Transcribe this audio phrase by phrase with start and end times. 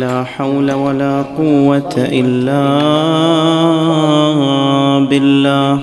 [0.00, 2.80] لا حول ولا قوة إلا
[5.10, 5.78] بالله.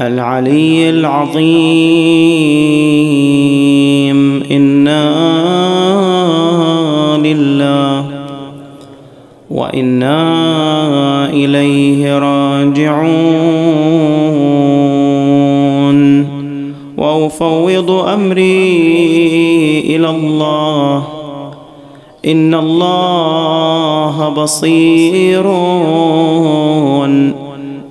[0.00, 1.38] العلي العظيم.
[4.50, 5.08] إنا
[7.16, 8.04] لله
[9.50, 10.20] وإنا
[11.30, 13.58] إليه راجعون.
[16.96, 18.68] وأفوض أمري
[19.96, 21.17] إلى الله.
[22.28, 25.42] ان الله بصير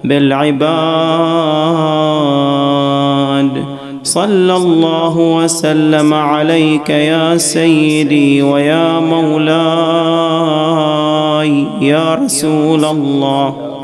[0.04, 0.58] بالعباد.
[4.04, 9.48] صلى الله وسلم عليك يا سيدي ويا مولاي
[11.82, 13.77] يا رسول الله.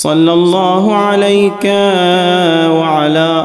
[0.00, 1.64] صلى الله عليك
[2.76, 3.44] وعلى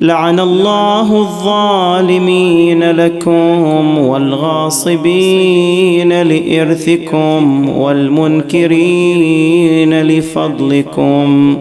[0.00, 5.02] لعن الله الظالمين لكم والغاصبين
[6.22, 8.82] لإرثكم والمنكرين
[10.02, 11.56] لفضلكم.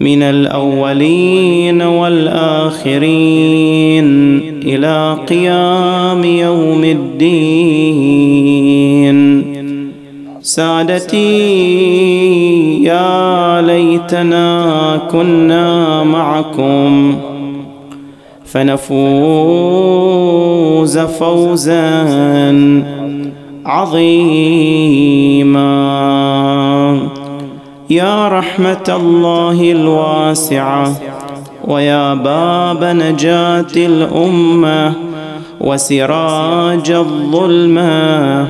[0.00, 2.94] من الأولين والآخرين
[4.64, 8.24] إلى قيام يوم الدين.
[10.40, 11.54] سادتي
[12.82, 17.14] يا ليتنا كنا معكم
[18.44, 18.98] فنفوز
[20.98, 22.04] فوزا
[23.66, 24.54] عظيما.
[27.90, 30.92] يا رحمة الله الواسعة
[31.64, 34.92] ويا باب نجاة الأمة
[35.60, 38.46] وسراج الظلمة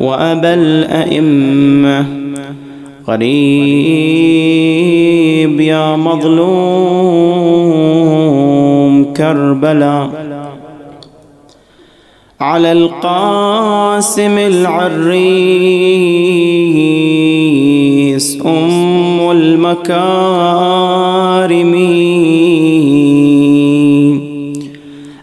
[0.00, 2.06] وأبا الأئمة.
[3.08, 3.30] غريب
[5.60, 6.46] يا مظلوم
[9.16, 10.35] كربلاء.
[12.40, 14.78] على القاسم العريس
[18.46, 19.76] أم المكارم.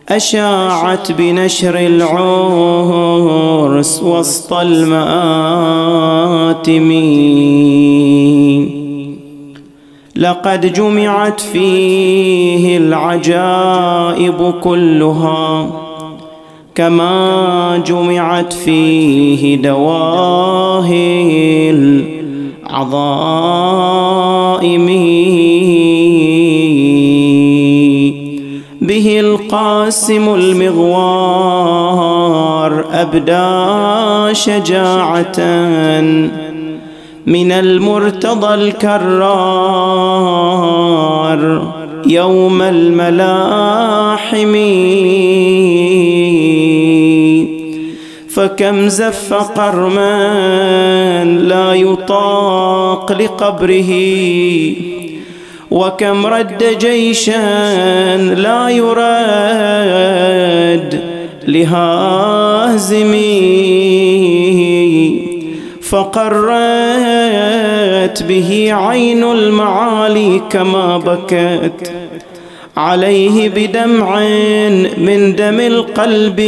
[0.10, 3.24] أشاعت بنشر العرس
[4.04, 5.04] وسط المآتم.
[10.16, 15.83] لقد جمعت فيه العجائب كلها.
[16.76, 21.04] كما جمعت فيه دواهي
[22.70, 23.44] العظائم
[28.82, 31.74] به القاسم المغوار
[32.92, 35.40] أبدى شجاعة
[37.28, 39.84] من المرتضى الكرار
[42.06, 44.56] يوم الملاحم
[48.36, 53.92] فكم زف قرما لا يطاق لقبره
[55.72, 60.24] وكم رد جيشا لا يراد
[63.84, 65.22] لهازمي
[65.82, 66.34] فقرت
[68.24, 71.92] به عين المعالي كما بكت
[72.78, 74.20] عليه بدمع
[74.98, 76.40] من دم القلب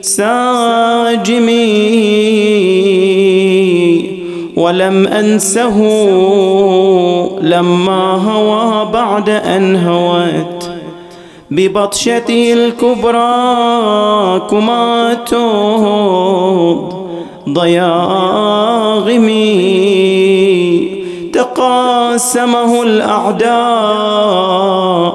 [0.00, 1.58] ساجمي.
[4.56, 5.76] ولم أنسه
[7.42, 10.70] لما هوى بعد أن هوت.
[11.50, 13.28] ببطشته الكبرى
[14.50, 15.30] كمات
[17.48, 18.08] ضياغمي.
[21.32, 23.48] تقاسمه الأعداء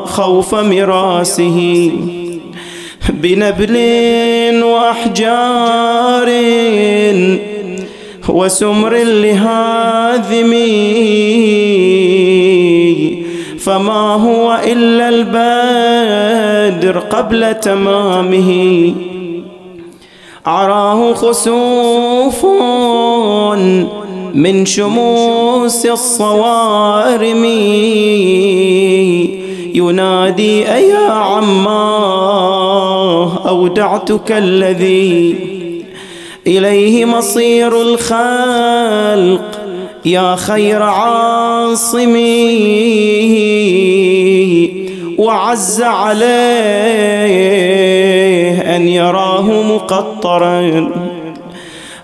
[0.05, 1.91] خوف مراسه
[3.09, 3.75] بنبل
[4.63, 6.29] وأحجار
[8.29, 10.53] وسمر لهاذم
[13.59, 18.93] فما هو إلا البدر قبل تمامه.
[20.45, 22.45] عراه خسوف
[24.33, 27.43] من شموس الصوارم.
[29.75, 31.92] ينادي أيا عماه
[33.47, 35.35] أودعتك الذي
[36.47, 39.59] إليه مصير الخلق
[40.05, 42.23] يا خير عاصمي
[45.17, 46.33] وعز عليه
[48.75, 50.91] أن يراه مقطرا.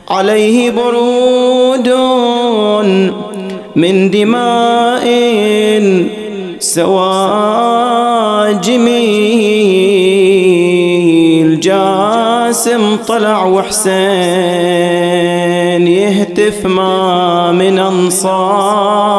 [0.10, 1.90] عليه برود
[3.76, 5.06] من دماء
[6.60, 7.80] سواجم
[11.60, 13.88] الجاسم طلع وحسين
[15.88, 19.10] يهتف ما من أنصار.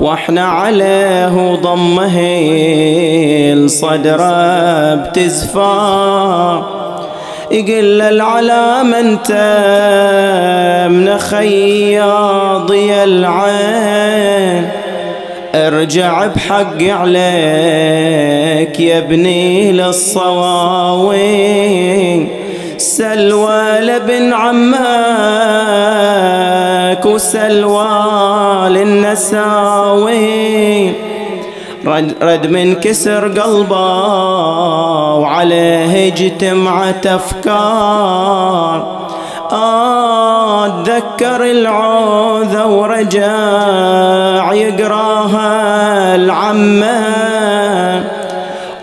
[0.00, 2.20] وإحنا عليه ضمه
[3.52, 4.16] الصدر
[4.96, 6.64] بتزفار.
[7.50, 9.32] يقول العلام أنت
[10.90, 14.81] من خياضي العين.
[15.54, 17.12] أرجع بحق عليك
[18.80, 21.22] يا ابني للصواوي
[22.78, 24.66] سلوى لابن عمك
[27.06, 30.22] وسلوى للنساوي
[31.86, 34.04] رد, رد من كسر قلبه
[35.14, 39.02] وعليه اجتمعت أفكار.
[39.52, 47.02] اتذكر العوذة ورجع يقراها العمة.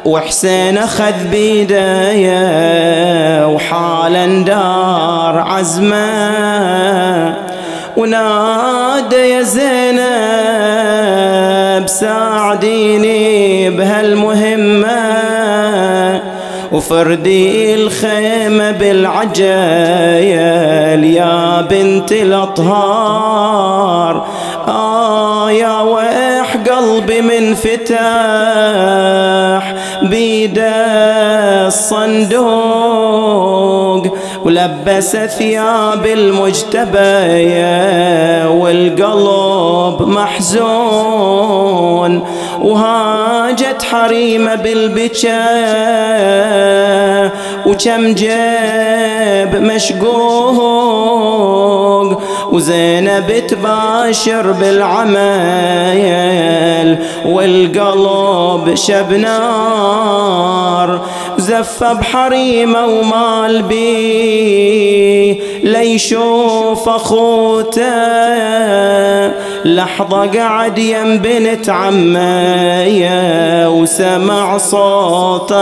[0.06, 2.28] وحسين أخذ بيديه
[3.48, 7.34] وحالا دار عزمه.
[7.98, 10.00] ونادى يا زينب
[11.88, 15.09] ساعديني بهالمهمة.
[16.72, 19.50] وفردي الخيمة بالعجايل
[21.04, 23.70] يا بنت الأطهار.
[24.68, 28.00] آه يا ويح قلبي من فتاح
[30.02, 30.76] بيده
[31.68, 33.20] الصندوق
[34.46, 37.20] ولبس ثياب المجتبى
[38.48, 41.50] والقلب محزون.
[42.62, 45.30] وهاجت حريمة بالبكاء
[47.66, 50.60] وكم جيب مشقوق
[52.52, 55.30] وزينب تباشر بالعمايل
[57.26, 60.30] والقلب شبنار
[61.38, 67.90] زف بحريمة ومال بي ليشوف أخوته.
[69.66, 75.60] لحظة قعد يم بنت عمايا وسمع صوته.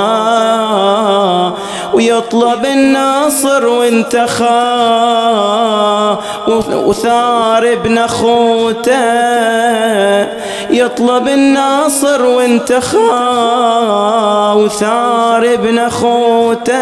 [1.98, 4.48] ويطلب الناصر وانتخى
[6.72, 8.98] وثار ابن أخوته.
[10.70, 12.98] يطلب الناصر وانتخى
[14.56, 16.78] وثار ابن اخوته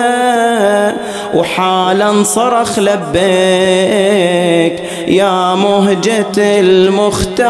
[1.33, 7.45] وحالا صرخ لبيك يا مهجة المختار.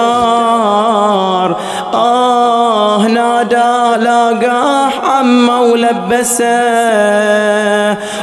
[1.94, 6.46] آه نادى لاقاح عمه ولبسه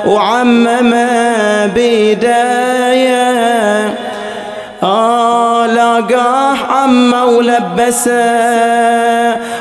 [0.06, 3.32] وعممه بيديه.
[4.82, 6.51] آه لاقاح
[6.82, 8.16] عمه ولبسه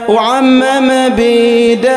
[0.09, 1.91] وعممه بيديه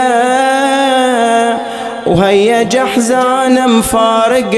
[2.07, 4.55] وهيا جحزان مفارق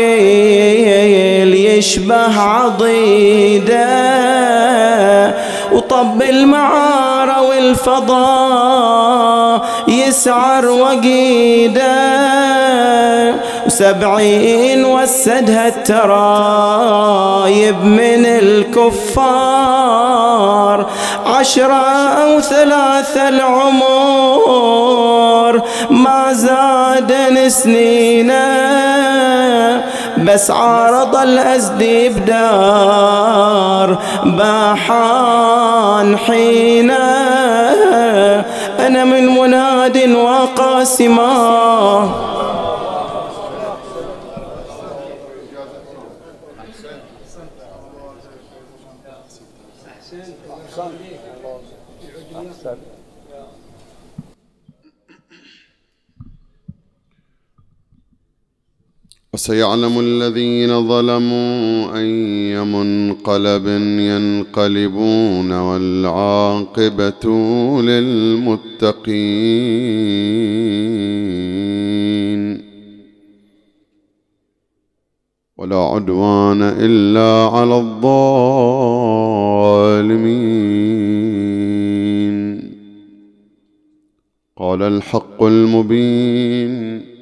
[1.54, 3.86] يشبه عضيده
[5.72, 8.86] وطب المعارة والفضاء
[9.88, 11.96] يسعر وقيده
[13.66, 17.04] وسبعين وسدها الترايب
[17.84, 20.06] من الكفار.
[21.26, 24.46] عشرة أو ثلاثة العمر
[25.90, 27.12] ما زاد
[27.48, 28.46] سنينه
[30.18, 36.94] بس عارض الأزدي بدار باحان حينه
[38.78, 41.26] أنا من مناد وقاسمه
[59.36, 63.66] وسيعلم الذين ظلموا أي منقلب
[64.00, 67.24] ينقلبون والعاقبة
[67.82, 68.96] للمتقين
[75.56, 78.16] ولا عدوان إلا على الظالمين
[84.56, 87.15] قال الحق المبين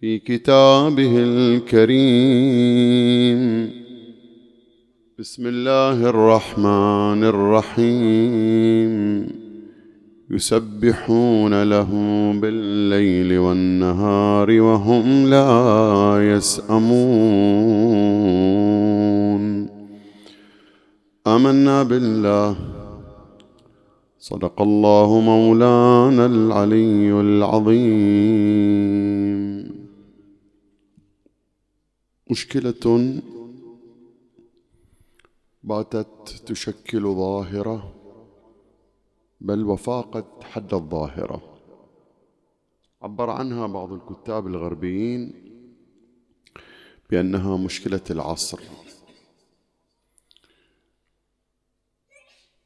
[0.00, 3.40] في كتابه الكريم.
[5.18, 9.26] بسم الله الرحمن الرحيم.
[10.30, 11.88] يسبحون له
[12.40, 16.96] بالليل والنهار وهم لا يسأمون.
[21.26, 22.56] آمنا بالله.
[24.18, 28.56] صدق الله مولانا العلي العظيم.
[32.30, 33.22] مشكلة
[35.62, 37.94] باتت تشكل ظاهرة
[39.40, 41.58] بل وفاقت حد الظاهرة.
[43.02, 45.32] عبر عنها بعض الكتاب الغربيين
[47.10, 48.60] بأنها مشكلة العصر.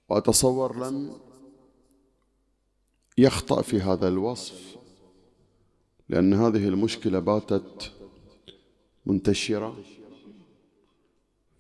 [0.09, 1.21] وأتصور لم
[3.19, 4.77] يخطأ في هذا الوصف
[6.09, 8.00] لأن هذه المشكلة باتت
[9.07, 9.77] منتشرة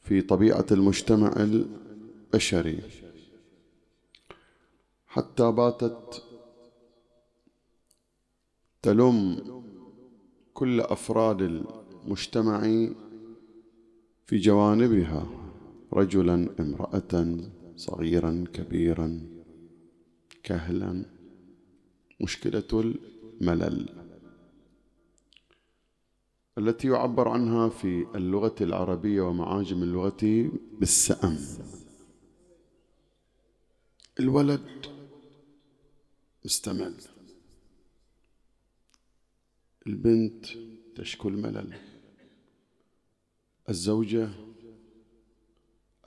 [0.02, 2.80] في طبيعة المجتمع البشري.
[5.06, 6.22] حتى باتت
[8.82, 9.42] تلم
[10.54, 12.60] كل أفراد المجتمع
[14.26, 15.26] في جوانبها
[15.92, 17.38] رجلا امرأة
[17.76, 19.20] صغيرا كبيرا
[20.42, 21.04] كهلا.
[22.20, 22.94] مشكلة
[23.40, 23.99] الملل.
[26.60, 31.38] التي يعبر عنها في اللغة العربية ومعاجم اللغة بالسأم.
[34.20, 34.86] الولد
[36.44, 36.94] مستمل
[39.86, 40.46] البنت
[40.96, 41.78] تشكو الملل.
[43.68, 44.30] الزوجة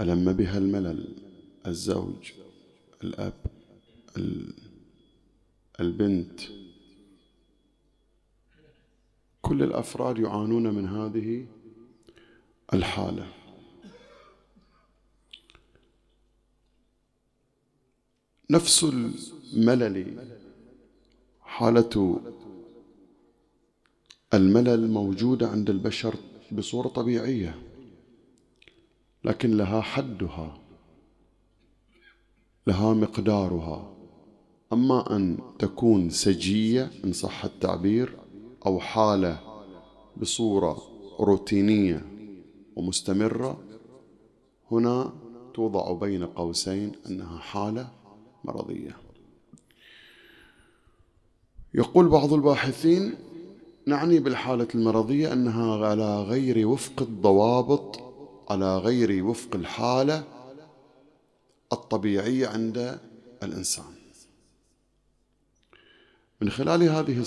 [0.02, 1.18] ألم بها الملل.
[1.68, 2.32] الزوج
[3.04, 3.46] الأب
[5.80, 6.42] البنت
[9.44, 11.46] كل الأفراد يعانون من هذه
[12.74, 13.28] الحالة.
[18.50, 20.28] نفس الملل
[21.42, 22.22] حالة
[24.34, 26.16] الملل موجودة عند البشر
[26.52, 27.56] بصورة طبيعية
[29.24, 30.58] لكن لها حدها
[32.68, 33.94] لها مقدارها.
[34.74, 38.23] أما أن تكون سجية إن صح التعبير
[38.66, 39.40] أو حالة
[40.18, 40.84] بصورة
[41.20, 42.06] روتينية
[42.76, 43.58] ومستمرة
[44.72, 45.14] هنا
[45.54, 47.90] توضع بين قوسين أنها حالة
[48.44, 48.98] مرضية.
[51.74, 53.16] يقول بعض الباحثين
[53.88, 58.00] نعني بالحالة المرضية أنها على غير وفق الضوابط
[58.50, 60.24] على غير وفق الحالة
[61.74, 63.00] الطبيعية عند
[63.44, 63.93] الإنسان.
[66.44, 67.24] من خلال هذه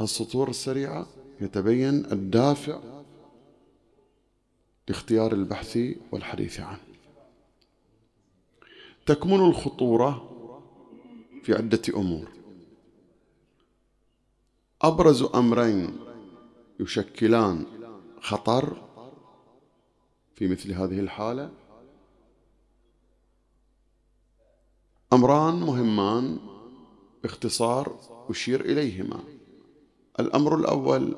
[0.00, 1.06] السطور السريعة
[1.40, 3.02] يتبين الدافع
[4.88, 5.78] لاختيار البحث
[6.12, 6.80] والحديث عنه.
[9.06, 10.30] تكمن الخطورة
[11.42, 12.28] في عدة أمور.
[14.82, 15.98] أبرز أمرين
[16.80, 17.66] يشكلان
[18.20, 18.82] خطر
[20.34, 21.50] في مثل هذه الحالة.
[25.12, 26.38] أمران مهمان
[27.22, 29.20] باختصار أشير إليهما.
[30.20, 31.14] الأمر الأول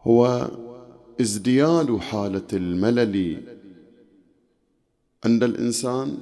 [0.00, 0.50] هو
[1.20, 3.42] ازدياد حالة الملل
[5.24, 6.18] عند الإنسان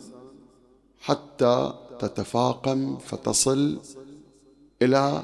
[1.00, 3.80] حتى تتفاقم فتصل
[4.82, 5.22] إلى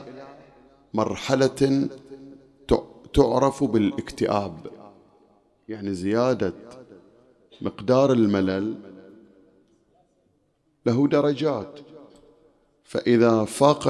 [0.94, 1.88] مرحلة
[3.14, 4.54] تعرف بالاكتئاب.
[5.68, 6.52] يعني زيادة
[7.60, 8.74] مقدار الملل
[10.86, 11.80] له درجات.
[12.94, 13.88] فإذا فاق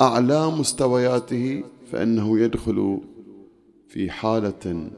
[0.00, 3.00] أعلى مستوياته فإنه يدخل
[3.88, 4.90] في حالة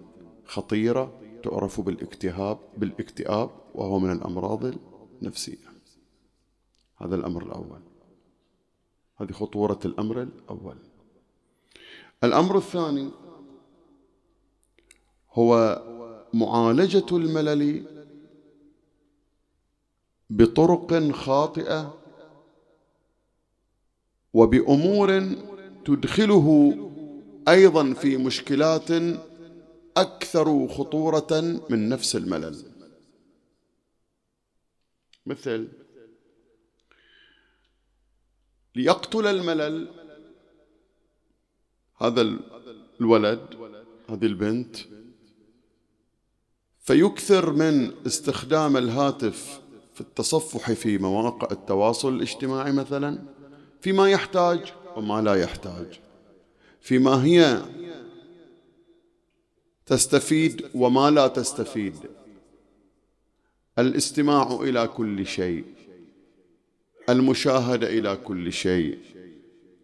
[0.45, 4.65] خطيرة تعرف بالاكتئاب بالاكتئاب وهو من الأمراض
[5.23, 5.73] النفسية.
[6.97, 7.81] هذا الأمر الأول.
[9.17, 10.77] هذه خطورة الأمر الأول.
[12.25, 13.11] الأمر الثاني
[15.33, 15.83] هو
[16.35, 17.87] معالجة الملل
[20.31, 22.06] بطرق خاطئة
[24.37, 25.11] وبأمور
[25.85, 26.49] تدخله
[27.49, 28.91] أيضا في مشكلات
[29.97, 32.57] أكثر خطورة من نفس الملل.
[35.27, 35.69] مثل
[38.75, 39.89] ليقتل الملل
[41.97, 42.39] هذا
[43.01, 43.41] الولد
[44.09, 44.77] هذه البنت
[46.81, 49.61] فيكثر من استخدام الهاتف
[49.95, 53.36] في التصفح في مواقع التواصل الاجتماعي مثلا.
[53.87, 56.01] فيما يحتاج وما لا يحتاج.
[56.81, 57.63] فيما هي
[59.87, 61.95] تستفيد وما لا تستفيد.
[63.79, 65.65] الاستماع إلى كل شيء.
[67.09, 68.99] المشاهدة إلى كل شيء.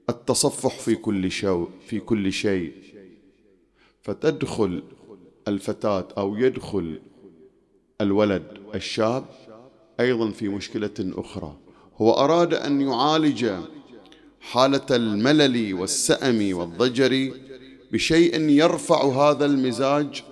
[0.08, 2.72] التصفح في كل شيء في كل شيء.
[4.02, 4.82] فتدخل
[5.48, 7.00] الفتاة أو يدخل
[8.00, 9.24] الولد الشاب
[10.00, 11.56] أيضا في مشكلة أخرى.
[11.96, 13.52] هو أراد أن يعالج
[14.42, 17.32] حالة الملل والسأم والضجر
[17.92, 20.22] بشيء يرفع هذا المزاج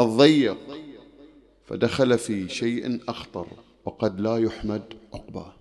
[0.00, 0.58] الضيق
[1.66, 3.46] فدخل في شيء أخطر
[3.84, 4.82] وقد لا يحمد
[5.14, 5.52] عقباه.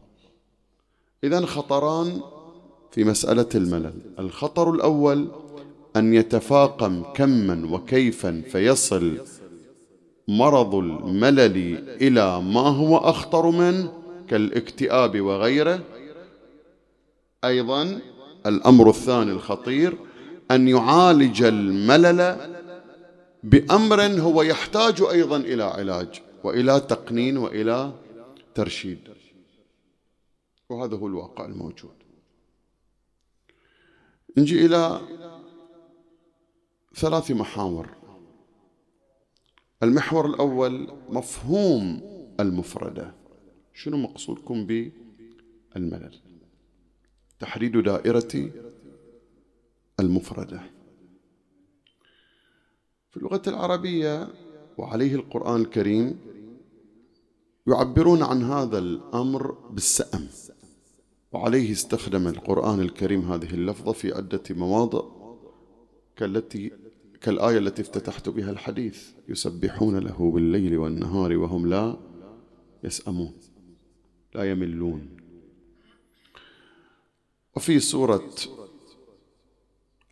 [1.24, 2.22] إذا خطران
[2.92, 3.94] في مسألة الملل.
[4.20, 5.28] الخطر الأول
[5.96, 9.18] أن يتفاقم كما وكيفا فيصل
[10.28, 13.94] مرض الملل إلى ما هو أخطر منه
[14.30, 15.80] كالاكتئاب وغيره
[17.44, 18.02] أيضا
[18.46, 19.98] الأمر الثاني الخطير
[20.52, 22.50] أن يعالج الملل
[23.44, 27.94] بأمر هو يحتاج أيضا إلى علاج وإلى تقنين وإلى
[28.56, 29.00] ترشيد.
[30.70, 31.96] وهذا هو الواقع الموجود.
[34.38, 35.02] نجي إلى
[36.96, 37.90] ثلاث محاور.
[39.84, 42.02] المحور الأول مفهوم
[42.40, 43.14] المفردة.
[43.74, 46.29] شنو مقصودكم بالملل؟
[47.40, 48.52] تحديد دائرة
[50.00, 50.62] المفردة.
[53.12, 54.28] في اللغة العربية
[54.78, 56.20] وعليه القرآن الكريم
[57.68, 60.28] يعبرون عن هذا الأمر بالسأم
[61.32, 65.04] وعليه استخدم القرآن الكريم هذه اللفظة في عدة مواضع
[66.16, 66.72] كالتي
[67.22, 71.98] كالآية التي افتتحت بها الحديث يسبحون له بالليل والنهار وهم لا
[72.84, 73.34] يسأمون
[74.36, 75.18] لا يملون.
[77.56, 78.34] وفي سورة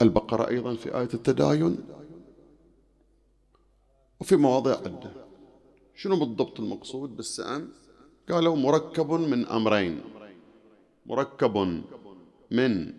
[0.01, 1.77] البقرة أيضا في آية التداين
[4.19, 5.11] وفي مواضع عدة.
[5.95, 7.69] شنو بالضبط المقصود بالسأم
[8.29, 10.01] قالوا مركب من أمرين.
[11.05, 11.83] مركب
[12.51, 12.93] من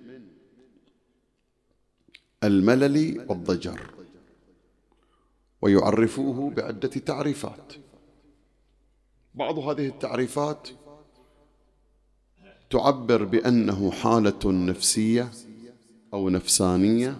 [2.45, 3.80] الملل والضجر.
[5.62, 7.72] ويعرفوه بعدة تعريفات.
[9.35, 10.68] بعض هذه التعريفات
[12.70, 15.31] تعبر بأنه حالة نفسية
[16.14, 17.16] أو نفسانية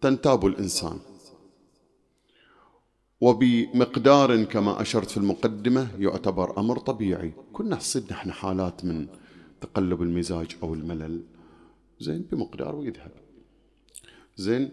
[0.00, 0.98] تنتاب الإنسان.
[3.20, 7.32] وبمقدار كما أشرت في المقدمة يعتبر أمر طبيعي.
[7.52, 9.06] كنا نصيد نحن حالات من
[9.60, 11.22] تقلب المزاج أو الملل.
[12.00, 13.12] زين بمقدار ويذهب.
[14.36, 14.70] زين.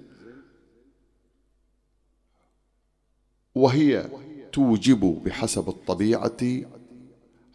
[3.55, 4.09] وهي
[4.51, 6.37] توجب بحسب الطبيعة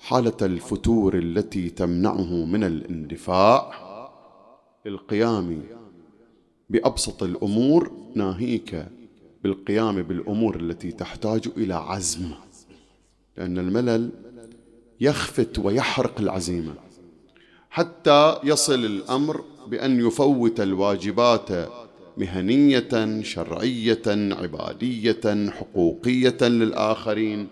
[0.05, 3.71] حالة الفتور التي تمنعه من الاندفاع
[4.87, 5.63] للقيام
[6.71, 8.87] بأبسط الأمور ناهيك
[9.43, 12.31] بالقيام بالأمور التي تحتاج إلى عزم
[13.37, 14.11] لأن الملل
[15.01, 16.75] يخفت ويحرق العزيمة.
[17.71, 21.49] حتى يصل الأمر بأن يفوت الواجبات
[22.17, 27.49] مهنية شرعية عبادية حقوقية للآخرين.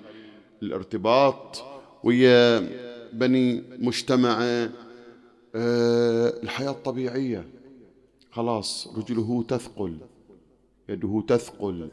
[0.62, 1.71] الارتباط
[2.04, 2.68] ويا
[3.12, 4.70] بني مجتمعه
[5.54, 7.48] آه، الحياة الطبيعية.
[8.30, 9.98] خلاص رجله تثقل
[10.88, 11.88] يده تثقل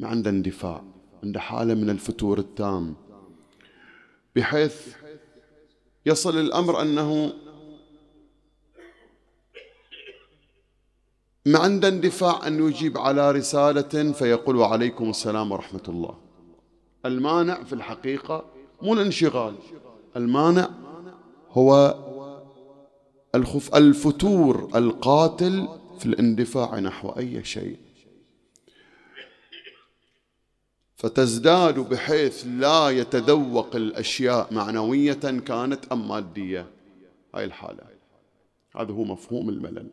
[0.00, 0.84] ما عنده اندفاع
[1.22, 2.94] عنده حالة من الفتور التام.
[4.36, 4.94] بحيث
[6.06, 7.32] يصل الأمر أنه
[11.46, 16.18] ما عنده اندفاع أن يجيب على رسالة فيقول وعليكم السلام ورحمة الله.
[17.06, 18.44] المانع في الحقيقة
[18.82, 19.54] مو الانشغال.
[20.16, 20.70] المانع
[21.50, 21.98] هو
[23.34, 25.68] الخف الفتور القاتل
[25.98, 27.78] في الاندفاع نحو أي شيء.
[30.96, 36.70] فتزداد بحيث لا يتذوق الأشياء معنوية كانت أم مادية.
[37.34, 37.86] هاي الحالة.
[38.76, 39.90] هذا هو مفهوم الملل.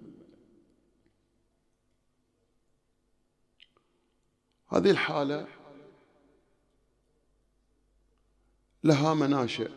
[4.68, 5.48] هذه الحالة
[8.84, 9.70] لها مناشئ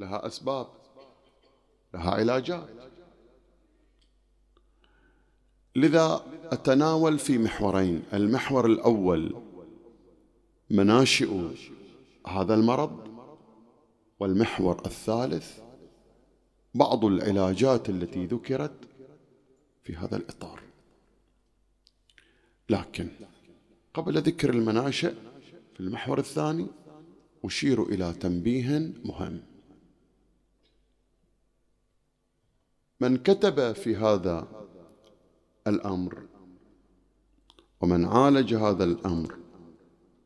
[0.00, 0.66] لها أسباب
[1.94, 2.68] لها علاجات.
[5.76, 9.34] لذا أتناول في محورين المحور الأول
[10.70, 11.48] مناشئ
[12.26, 13.08] هذا المرض
[14.20, 15.58] والمحور الثالث
[16.74, 18.88] بعض العلاجات التي ذكرت
[19.82, 20.60] في هذا الإطار.
[22.70, 23.08] لكن
[23.94, 25.14] قبل ذكر المناشئ
[25.74, 26.66] في المحور الثاني
[27.44, 29.42] أشير إلى تنبيه مهم.
[33.00, 34.48] من كتب في هذا
[35.66, 36.26] الأمر
[37.80, 39.38] ومن عالج هذا الأمر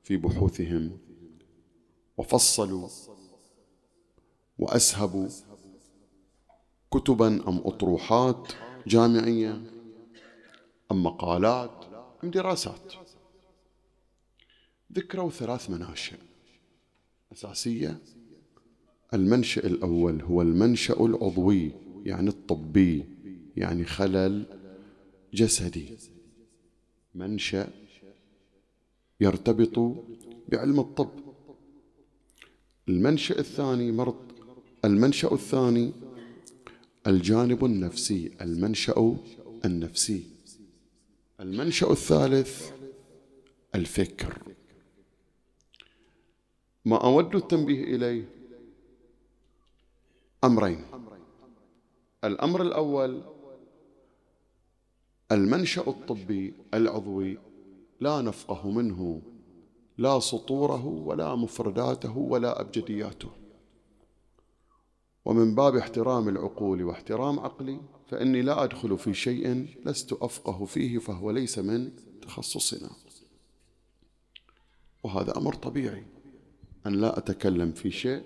[0.05, 0.98] في بحوثهم
[2.16, 2.88] وفصلوا
[4.59, 5.29] وأسهبوا
[6.90, 8.53] كتبا أم أطروحات
[8.87, 9.62] جامعية
[10.92, 11.85] أم مقالات
[12.25, 12.92] أم دراسات.
[14.92, 16.16] ذكروا ثلاث مناشئ.
[17.33, 17.99] أساسية
[19.14, 21.73] المنشأ الأول هو المنشأ العضوي
[22.05, 23.05] يعني الطبي
[23.57, 24.45] يعني خلل
[25.35, 25.88] جسدي.
[27.14, 27.68] منشأ
[29.21, 29.97] يرتبط
[30.49, 31.11] بعلم الطب.
[32.88, 34.33] المنشأ الثاني مرض
[34.85, 35.92] المنشأ الثاني
[37.07, 39.16] الجانب النفسي المنشأ
[39.64, 40.25] النفسي.
[41.40, 42.71] المنشأ الثالث
[43.75, 44.52] الفكر.
[46.85, 48.29] ما أود التنبيه إليه
[50.45, 50.85] أمرين.
[52.25, 53.23] الأمر الأول
[55.33, 57.38] المنشأ الطبي العضوي
[58.01, 59.23] لا نفقه منه
[59.99, 63.31] لا سطوره ولا مفرداته ولا أبجدياته.
[65.25, 71.31] ومن باب احترام العقول واحترام عقلي فإني لا أدخل في شيء لست أفقه فيه فهو
[71.31, 71.90] ليس من
[72.23, 72.90] تخصصنا.
[75.03, 76.12] وهذا أمر طبيعي.
[76.87, 78.25] أن لا أتكلم في شيء.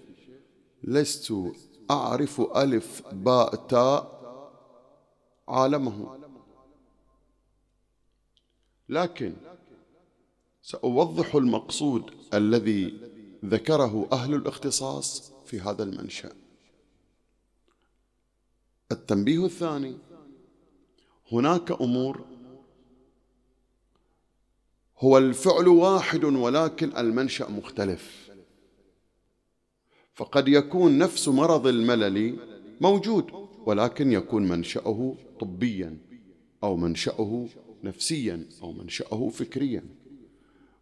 [0.83, 1.33] لست
[1.91, 4.17] أعرف ألف باء تاء
[5.49, 6.19] عالمه.
[8.89, 9.37] لكن
[10.63, 13.01] سأوضح المقصود الذي
[13.45, 16.33] ذكره أهل الاختصاص في هذا المنشأ.
[18.93, 19.99] التنبيه الثاني
[21.33, 22.25] هناك أمور
[24.99, 28.26] هو الفعل واحد ولكن المنشأ مختلف.
[30.17, 32.39] فقد يكون نفس مرض الملل
[32.81, 33.31] موجود
[33.67, 35.99] ولكن يكون منشأه طبيا
[36.63, 37.49] أو منشأه
[37.85, 39.85] نفسيا أو منشأه فكريا.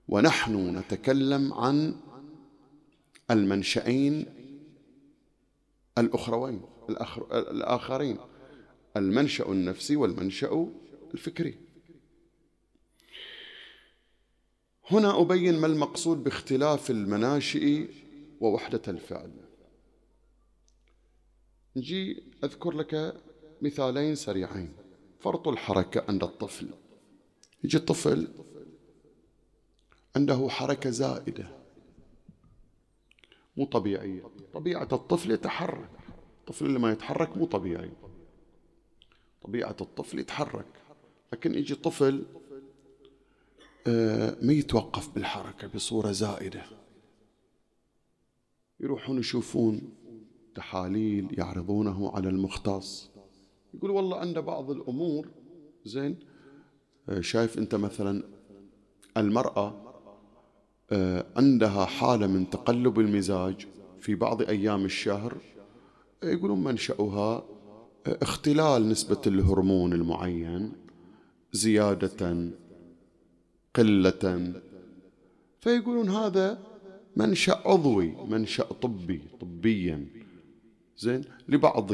[0.08, 1.96] ونحن نتكلم عن
[3.30, 4.26] المنشأين
[5.98, 6.60] الأخروين
[7.32, 8.16] الآخرين
[8.96, 10.68] المنشأ النفسي والمنشأ
[11.14, 11.54] الفكري.
[14.90, 17.86] هنا أبين ما المقصود باختلاف المناشئ
[18.44, 19.30] ووحدة الفعل.
[21.76, 23.20] نجي أذكر لك
[23.62, 24.72] مثالين سريعين.
[25.20, 26.68] فرط الحركة عند الطفل.
[27.64, 28.28] يجي الطفل
[30.16, 31.48] عنده حركة زائدة.
[33.56, 34.22] مو طبيعية.
[34.54, 35.90] طبيعة الطفل يتحرك.
[36.40, 37.92] الطفل اللي ما يتحرك مو طبيعي.
[39.42, 40.66] طبيعة الطفل يتحرك.
[41.32, 42.26] لكن يجي طفل
[43.86, 46.83] آه، ما يتوقف بالحركة بصورة زائدة.
[48.84, 49.80] يروحون يشوفون
[50.54, 53.10] تحاليل يعرضونه على المختص.
[53.74, 55.28] يقول والله عنده بعض الأمور
[55.84, 56.18] زين
[57.08, 58.22] آه، شايف أنت مثلا
[59.16, 59.94] المرأة
[60.90, 63.66] آه، عندها حالة من تقلب المزاج
[64.00, 65.36] في بعض أيام الشهر
[66.22, 67.44] يقولون منشأها
[68.06, 70.72] اختلال نسبة الهرمون المعين
[71.52, 72.50] زيادة
[73.76, 74.52] قلة.
[75.60, 76.73] فيقولون هذا
[77.16, 80.06] منشأ عضوي منشأ طبي طبيا.
[80.98, 81.92] زين؟ لبعض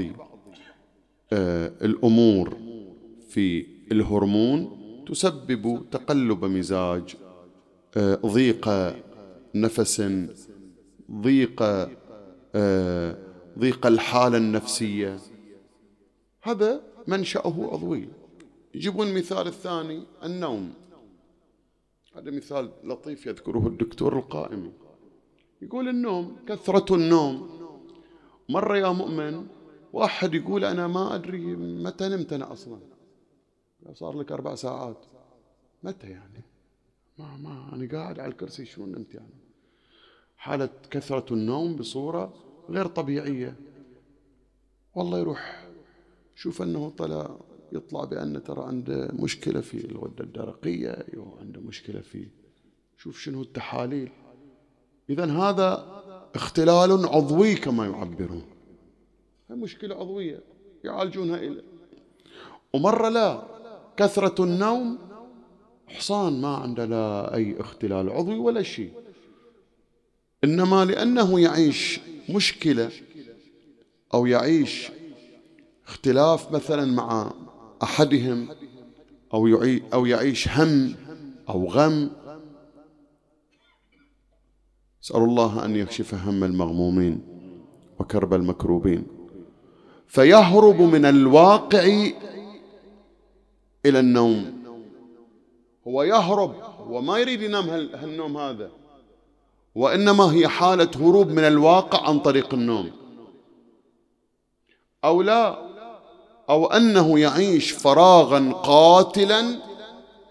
[1.32, 2.56] آه، الأمور
[3.28, 7.16] في الهرمون تسبب تقلب مزاج
[7.96, 8.68] آه، ضيق
[9.54, 10.02] نفس
[11.10, 11.62] ضيق
[12.54, 13.16] آه
[13.58, 15.18] ضيق الحالة النفسية.
[16.42, 18.08] هذا منشأه عضوي.
[18.74, 20.72] يجيبون المثال الثاني النوم.
[22.16, 24.72] هذا مثال لطيف يذكره الدكتور القائمي
[25.62, 27.60] يقول النوم كثرة النوم.
[28.48, 29.46] مرة يا مؤمن
[29.92, 32.80] واحد يقول أنا ما أدري متى نمت أنا أصلا.
[33.92, 35.04] صار لك أربع ساعات.
[35.82, 36.42] متى يعني؟
[37.18, 39.40] ما ما أنا قاعد على الكرسي شلون نمت يعني؟
[40.36, 42.34] حالة كثرة النوم بصورة
[42.68, 43.56] غير طبيعية.
[44.94, 45.68] والله يروح
[46.34, 47.36] شوف أنه طلع
[47.72, 51.06] يطلع بأن ترى عنده مشكلة في الغدة الدرقية
[51.40, 52.28] عنده مشكلة في
[52.96, 54.10] شوف شنو التحاليل.
[55.10, 56.00] إذا هذا
[56.34, 58.42] اختلال عضوي كما يعبرون.
[59.50, 60.40] مشكلة عضوية
[60.84, 61.62] يعالجونها إلى.
[62.74, 63.42] ومرة لا
[63.96, 64.98] كثرة النوم
[65.88, 68.92] حصان ما عنده لا أي اختلال عضوي ولا شيء.
[70.44, 72.90] إنما لأنه يعيش مشكلة
[74.14, 74.88] أو يعيش
[75.86, 77.32] اختلاف مثلا مع
[77.82, 78.48] أحدهم
[79.34, 80.94] أو أو يعيش هم
[81.48, 82.10] أو غم
[85.04, 87.20] أسأل الله أن يكشف هم المغمومين
[87.98, 89.06] وكرب المكروبين.
[90.06, 91.84] فيهرب من الواقع
[93.86, 94.60] إلى النوم.
[95.88, 96.54] هو يهرب
[96.88, 98.70] هو ما يريد ينام هالنوم هذا.
[99.74, 102.90] وإنما هي حالة هروب من الواقع عن طريق النوم.
[105.04, 105.70] أو لا
[106.50, 109.58] أو أنه يعيش فراغا قاتلا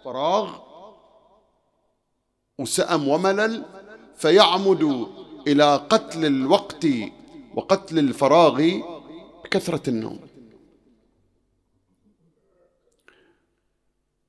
[0.04, 0.56] فراغ
[2.60, 3.66] وسأم وملل
[4.20, 5.08] فيعمد
[5.48, 6.86] إلى قتل الوقت
[7.56, 8.62] وقتل الفراغ
[9.44, 10.20] بكثرة النوم.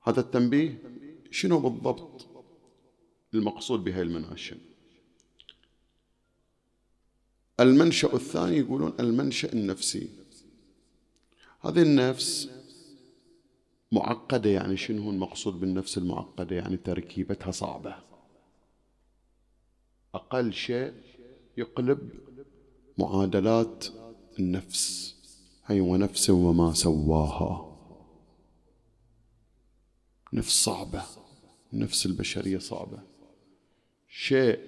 [0.02, 0.82] هذا التنبيه
[1.30, 2.26] شنو بالضبط
[3.34, 4.56] المقصود بهذه المناشئ
[7.60, 10.08] المنشأ الثاني يقولون المنشأ النفسي.
[11.60, 12.50] هذه النفس
[13.92, 18.09] معقدة يعني شنو المقصود بالنفس المعقدة؟ يعني تركيبتها صعبة.
[20.14, 20.92] أقل شيء
[21.56, 22.10] يقلب
[22.98, 23.86] معادلات
[24.38, 25.16] النفس
[25.66, 27.66] هي ونفس وما سواها.
[30.32, 31.02] نفس صعبة
[31.72, 33.02] النفس البشرية صعبة.
[34.08, 34.60] شيء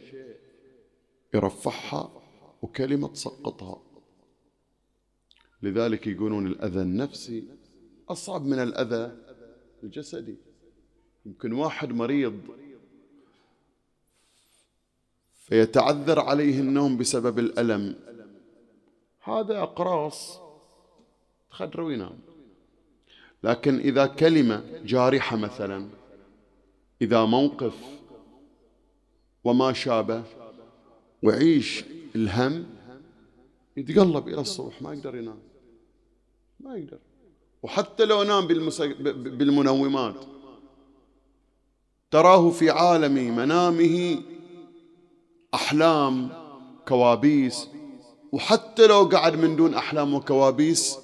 [1.34, 2.22] يرفعها
[2.62, 3.82] وكلمة تسقطها.
[5.62, 7.48] لذلك يقولون الأذى النفسي
[8.08, 9.16] أصعب من الأذى
[9.82, 10.36] الجسدي.
[11.26, 12.40] يمكن واحد مريض
[15.52, 17.94] فيتعذر عليه النوم بسبب الألم.
[19.20, 20.40] هذا أقراص
[21.50, 22.18] تخدر وينام.
[23.44, 25.88] لكن إذا كلمة جارحة مثلا
[27.02, 27.74] إذا موقف
[29.44, 30.22] وما شابه
[31.22, 31.84] وعيش
[32.16, 32.66] الهم
[33.76, 35.38] يتقلب إلى الصبح ما يقدر ينام.
[36.60, 36.98] ما يقدر.
[37.62, 38.46] وحتى لو نام
[39.38, 40.24] بالمنومات
[42.10, 44.22] تراه في عالم منامه
[45.54, 46.30] أحلام
[46.88, 47.68] كوابيس
[48.32, 50.98] وحتى لو قعد من دون أحلام وكوابيس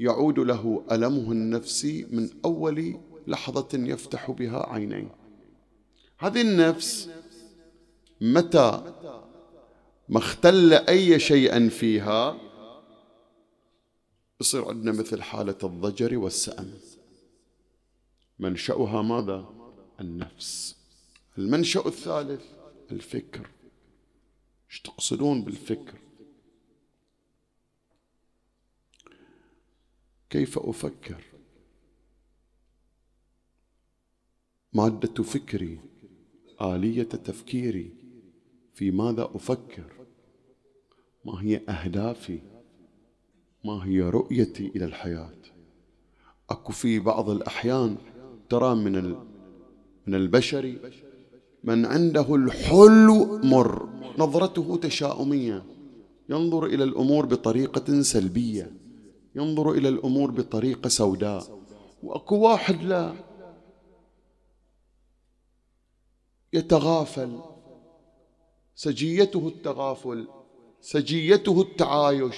[0.00, 5.14] يعود له ألمه النفسي من أول لحظة يفتح بها عينيه.
[6.18, 7.10] هذه النفس
[8.20, 8.94] متى؟
[10.08, 12.38] ما اختل أي شيء فيها
[14.40, 16.70] يصير عندنا مثل حالة الضجر والسأم.
[18.38, 19.44] منشأها ماذا؟
[20.00, 20.76] النفس.
[21.38, 22.42] المنشأ الثالث.
[22.92, 23.50] الفكر
[24.70, 25.98] إيش تقصدون بالفكر؟
[30.30, 31.24] كيف أفكر؟
[34.72, 35.80] مادة فكري
[36.60, 38.02] آلية تفكيري.
[38.74, 39.92] في ماذا أفكر؟
[41.24, 42.40] ما هي أهدافي؟
[43.64, 45.42] ما هي رؤيتي إلى الحياة؟
[46.50, 47.96] أكو في بعض الأحيان
[48.48, 49.16] ترى من
[50.06, 50.78] من البشر
[51.64, 53.88] من عنده الحلو مر.
[54.18, 55.64] نظرته تشاؤمية.
[56.28, 58.72] ينظر إلى الأمور بطريقة سلبية.
[59.34, 61.58] ينظر إلى الأمور بطريقة سوداء.
[62.02, 63.14] وأكو واحد لا.
[66.52, 67.40] يتغافل.
[68.74, 70.28] سجيته التغافل.
[70.80, 72.36] سجيته التعايش.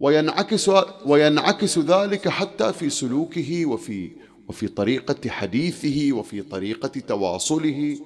[0.00, 0.70] وينعكس
[1.06, 4.10] وينعكس ذلك حتى في سلوكه وفي
[4.50, 7.98] وفي طريقة حديثه وفي طريقة تواصله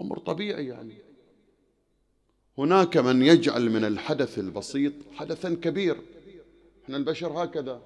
[0.00, 0.94] أمر طبيعي يعني.
[2.58, 5.96] هناك من يجعل من الحدث البسيط حدثا كبير.
[6.84, 7.80] إحنا البشر هكذا.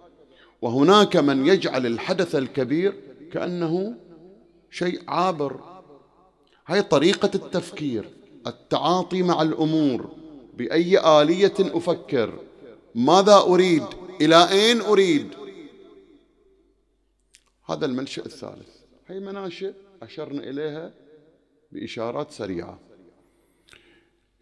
[0.63, 2.95] وهناك من يجعل الحدث الكبير
[3.33, 3.95] كأنه
[4.71, 5.61] شيء عابر.
[6.67, 8.11] هاي طريقة التفكير
[8.47, 10.11] التعاطي مع الأمور.
[10.57, 12.39] بأي آلية أفكر؟
[12.95, 13.85] ماذا أريد؟
[14.21, 15.46] إلى أين أريد؟
[17.69, 18.69] هذا المنشأ الثالث.
[19.07, 20.95] هي مناشئ أشرنا إليها
[21.73, 22.81] بإشارات سريعة.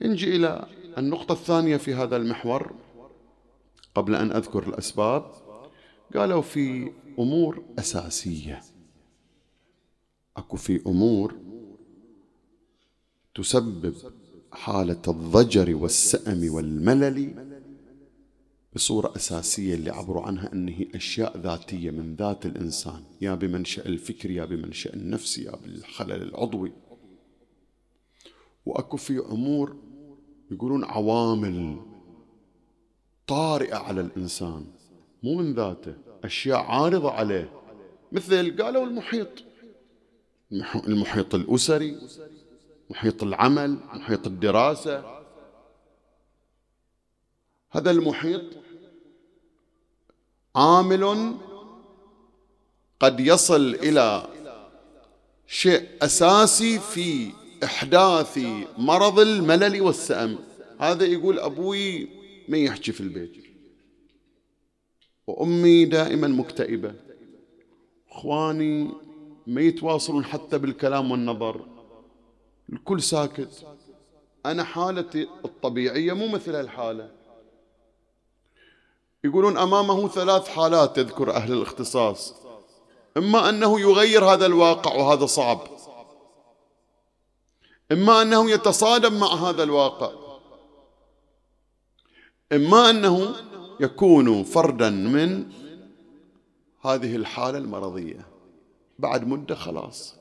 [0.03, 0.67] نجي إلى
[0.99, 2.75] النقطة الثانية في هذا المحور.
[3.95, 5.33] قبل أن أذكر الأسباب
[6.15, 8.61] قالوا في أمور أساسية.
[10.37, 11.35] أكو في أمور
[13.35, 13.95] تسبب
[14.53, 17.54] حالة الضجر والسأم والملل
[18.75, 24.45] بصورة أساسية اللي عبروا عنها أنه أشياء ذاتية من ذات الإنسان يا بمنشأ الفكر يا
[24.45, 26.73] بمنشأ النفسي يا بالخلل العضوي.
[28.67, 29.77] وأكو في أمور
[30.51, 31.81] يقولون عوامل
[33.27, 34.67] طارئة على الإنسان
[35.23, 37.53] مو من ذاته أشياء عارضة عليه.
[38.13, 39.29] مثل قالوا المحيط.
[40.75, 41.99] المحيط الأسري
[42.91, 45.15] محيط العمل محيط الدراسة.
[47.71, 48.64] هذا المحيط
[50.57, 51.35] عامل
[53.01, 54.29] قد يصل إلى
[55.47, 57.33] شيء أساسي في
[57.65, 58.39] إحداث
[58.79, 60.39] مرض الملل والسأم.
[60.79, 62.09] هذا يقول أبوي
[62.49, 63.45] ما يحكي في البيت.
[65.27, 66.95] وأمي دائما مكتئبة.
[68.11, 68.91] إخواني
[69.47, 71.67] ما يتواصلون حتى بالكلام والنظر.
[72.73, 73.67] الكل ساكت.
[74.47, 77.11] أنا حالتي الطبيعية مو مثل هالحالة.
[79.25, 82.35] يقولون أمامه ثلاث حالات تذكر أهل الاختصاص.
[83.17, 85.61] إما أنه يغير هذا الواقع وهذا صعب.
[87.93, 90.13] إما أنه يتصادم مع هذا الواقع.
[92.53, 93.35] إما أنه
[93.81, 95.53] يكون فردا من
[96.81, 98.27] هذه الحالة المرضية.
[98.99, 100.15] بعد مدة خلاص.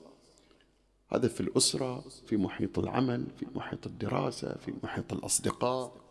[1.10, 6.03] هذا في الأسرة في محيط العمل في محيط الدراسة في محيط الأصدقاء.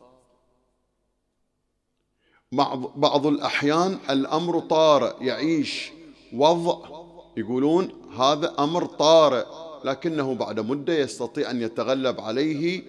[2.52, 5.92] بعض بعض الأحيان الأمر طارئ يعيش
[6.34, 7.02] وضع.
[7.36, 7.88] يقولون
[8.18, 9.44] هذا أمر طارئ
[9.84, 12.82] لكنه بعد مدة يستطيع أن يتغلب عليه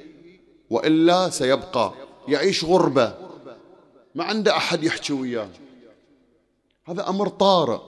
[0.69, 1.93] وإلا سيبقى.
[2.28, 3.13] يعيش غربة.
[4.15, 5.49] ما عنده أحد يحكي وياه.
[6.86, 7.80] هذا أمر طارئ.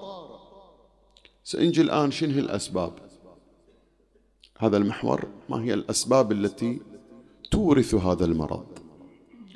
[1.43, 2.93] سنجي الآن شنو الأسباب؟
[4.59, 6.81] هذا المحور ما هي الأسباب التي
[7.51, 8.65] تورث هذا المرض؟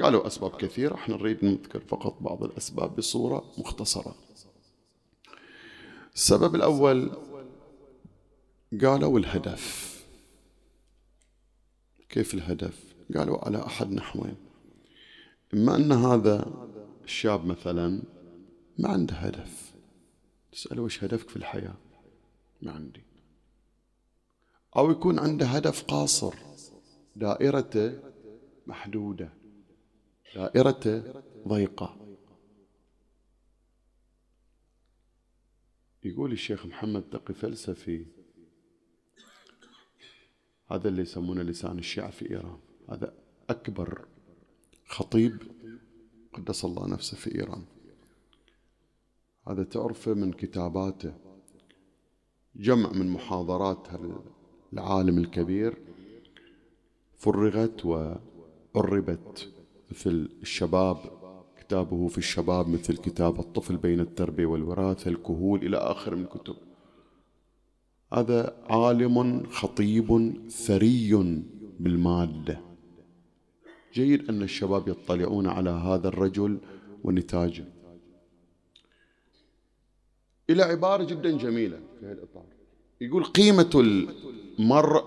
[0.02, 4.16] قالوا أسباب كثيرة إحنا نريد نذكر فقط بعض الأسباب بصورة مختصرة.
[6.16, 7.12] السبب الأول
[8.82, 9.90] قالوا الهدف.
[12.10, 14.36] كيف الهدف؟ قالوا على أحد نحوين.
[15.54, 16.54] إما أن هذا
[17.04, 18.02] الشاب مثلا
[18.78, 19.74] ما عنده هدف.
[20.52, 21.76] تسأله وش هدفك في الحياة؟
[22.62, 23.04] ما عندي.
[24.78, 26.34] أو يكون عنده هدف قاصر
[27.16, 28.00] دائرته
[28.68, 29.39] محدودة.
[30.36, 31.98] دائرته ضيقة.
[36.04, 38.06] يقول الشيخ محمد تقي فلسفي
[40.72, 42.60] هذا اللي يسمونه لسان الشيعة في إيران.
[42.90, 43.14] هذا
[43.50, 44.08] أكبر
[44.86, 45.38] خطيب
[46.34, 47.66] قدس الله نفسه في إيران.
[49.48, 51.14] هذا تعرفه من كتاباته.
[52.56, 53.88] جمع من محاضرات
[54.74, 55.78] العالم الكبير
[57.18, 59.59] فرغت وعربت.
[59.92, 60.98] مثل الشباب
[61.60, 66.56] كتابه في الشباب مثل كتاب الطفل بين التربية والوراثة الكهول إلى آخر من الكتب
[68.14, 71.44] هذا عالم خطيب ثري
[71.80, 72.62] بالمادة.
[73.94, 76.60] جيد أن الشباب يطلعون على هذا الرجل
[77.04, 77.66] ونتاجه.
[80.50, 82.46] إلى عبارة جدا جميلة في الإطار.
[83.02, 83.70] يقول قيمة
[84.60, 85.04] المرء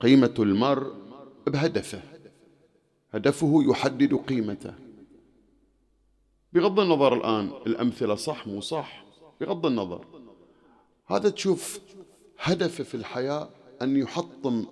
[0.00, 0.92] قيمة المرء
[1.46, 2.02] بهدفه.
[3.12, 4.74] هدفه يحدد قيمته.
[6.52, 9.04] بغض النظر الآن الأمثلة صح مو صح
[9.40, 10.04] بغض النظر.
[11.06, 11.80] هذا تشوف
[12.38, 13.50] هدفه في الحياة
[13.82, 14.66] أن يحطم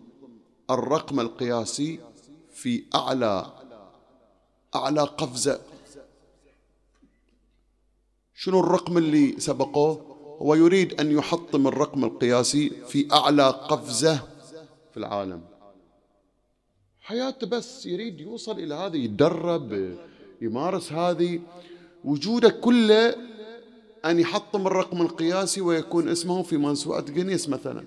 [0.70, 2.00] الرقم القياسي
[2.50, 3.52] في أعلى
[4.74, 5.60] أعلى قفزة.
[8.34, 14.16] شنو الرقم اللي سبقوه؟ هو يريد أن يحطم الرقم القياسي في أعلى قفزة
[14.90, 15.55] في العالم.
[17.06, 19.96] حياته بس يريد يوصل إلى هذا يتدرب
[20.42, 21.40] يمارس هذه.
[22.04, 23.14] وجوده كله
[24.04, 27.84] أن يحطم الرقم القياسي ويكون اسمه في موسوعة جينيس مثلا.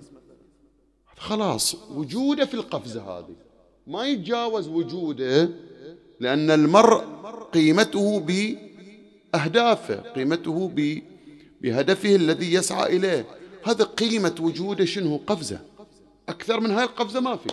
[1.16, 3.34] خلاص وجوده في القفزة هذه.
[3.86, 5.50] ما يتجاوز وجوده
[6.20, 7.04] لأن المرء
[7.52, 10.72] قيمته بأهدافه قيمته
[11.60, 13.26] بهدفه الذي يسعى إليه.
[13.64, 15.60] هذا قيمة وجوده شنو؟ قفزة.
[16.28, 17.48] أكثر من هاي القفزة ما في.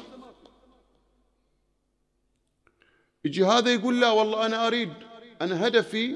[3.27, 4.93] يجي هذا يقول لا والله أنا أريد
[5.41, 6.15] أنا هدفي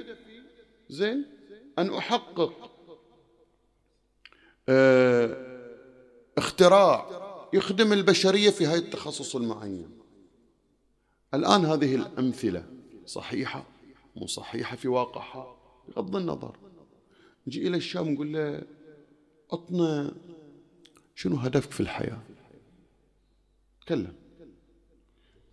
[0.89, 1.25] زين
[1.79, 2.71] أن أحقق
[4.69, 5.51] آه
[6.37, 7.21] اختراع
[7.53, 9.89] يخدم البشرية في هذا التخصص المعين.
[11.33, 12.65] الآن هذه الأمثلة
[13.05, 13.65] صحيحة
[14.15, 15.55] مو صحيحة في واقعها؟
[15.87, 16.57] بغض النظر.
[17.47, 18.63] نجي إلى الشام نقول له
[19.51, 20.13] أطنا
[21.15, 22.21] شنو هدفك في الحياة؟
[23.81, 24.13] تكلم.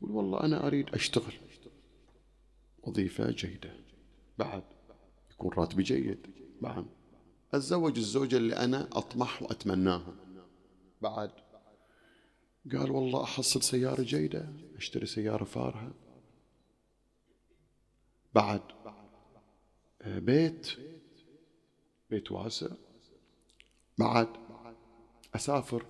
[0.02, 1.32] يقول والله أنا أريد أشتغل.
[2.88, 3.76] وظيفة جيدة.
[4.38, 4.62] بعد
[5.30, 6.26] يكون راتبي جيد.
[6.60, 6.86] بعد
[7.54, 10.14] أتزوج الزوجة اللي أنا أطمح وأتمناها.
[11.02, 11.30] بعد
[12.72, 15.94] قال والله أحصل سيارة جيدة أشتري سيارة فارهة.
[18.34, 18.62] بعد
[20.06, 20.68] بيت
[22.10, 22.68] بيت واسع.
[23.98, 24.28] بعد
[25.34, 25.86] أسافر.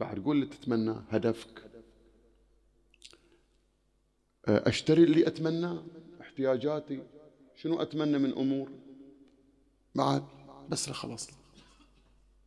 [0.00, 1.75] بعد قول اللي تتمنى هدفك.
[4.48, 5.84] أشتري اللي أتمناه
[6.20, 7.02] احتياجاتي
[7.56, 8.70] شنو أتمنى من أمور؟
[9.94, 10.24] بعد.
[10.68, 11.30] بس خلاص.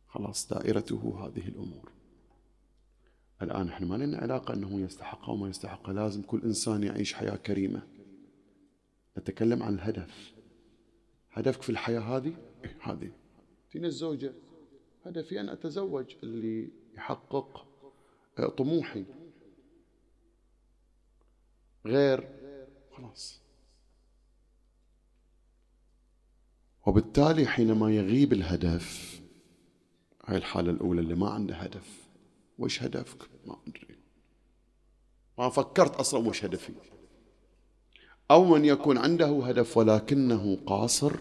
[0.08, 1.92] خلاص دائرته هذه الأمور.
[3.42, 5.90] الآن إحنا ما لنا علاقة أنه يستحق أو ما يستحق.
[5.90, 7.82] لازم كل إنسان يعيش حياة كريمة.
[9.18, 10.32] نتكلم عن الهدف.
[11.32, 12.34] هدفك في الحياة هذه؟
[12.64, 13.12] إيه هذه.
[13.70, 14.32] تين الزوجة.
[15.06, 17.66] هدفي أن أتزوج اللي يحقق
[18.56, 19.04] طموحي.
[21.86, 22.28] غير.
[22.96, 23.40] خلاص.
[26.86, 29.20] وبالتالي حينما يغيب الهدف
[30.24, 32.08] هاي الحالة الأولى اللي ما عنده هدف
[32.58, 33.98] وش هدفك؟ ما أدري.
[35.38, 36.72] ما فكرت أصلا وش هدفي.
[38.30, 41.12] أو من يكون عنده هدف ولكنه قاصر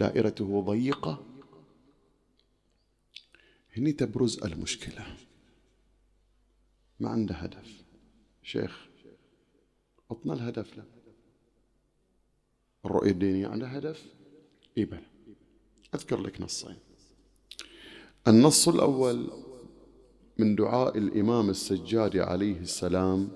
[0.00, 1.26] دائرته ضيقة
[3.76, 5.16] هني تبرز المشكلة.
[7.00, 7.84] ما عنده هدف.
[8.42, 8.85] شيخ
[10.10, 10.84] عطنا الهدف له.
[12.84, 14.06] الرؤية الدينية عندها هدف؟
[14.78, 15.06] إي بلى.
[15.94, 16.76] أذكر لك نصين.
[18.28, 19.30] النص الأول
[20.38, 23.28] من دعاء الإمام السجاد عليه السلام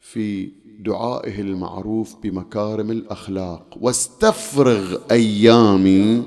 [0.00, 3.78] في دعائه المعروف بمكارم الأخلاق.
[3.80, 6.22] واستفرغ أيامي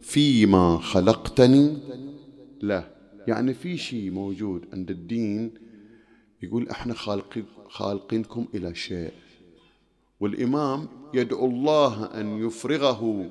[0.00, 1.78] فيما خلقتني
[2.62, 2.94] له.
[3.28, 5.54] يعني في شيء موجود عند الدين
[6.42, 9.12] يقول إحنا خالقين خالقينكم إلى شيء.
[10.20, 13.30] والإمام يدعو الله أن يفرغه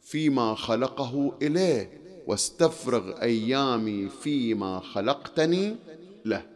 [0.00, 5.76] فيما خلقه إليه واستفرغ أيامي فيما خلقتني
[6.24, 6.46] له.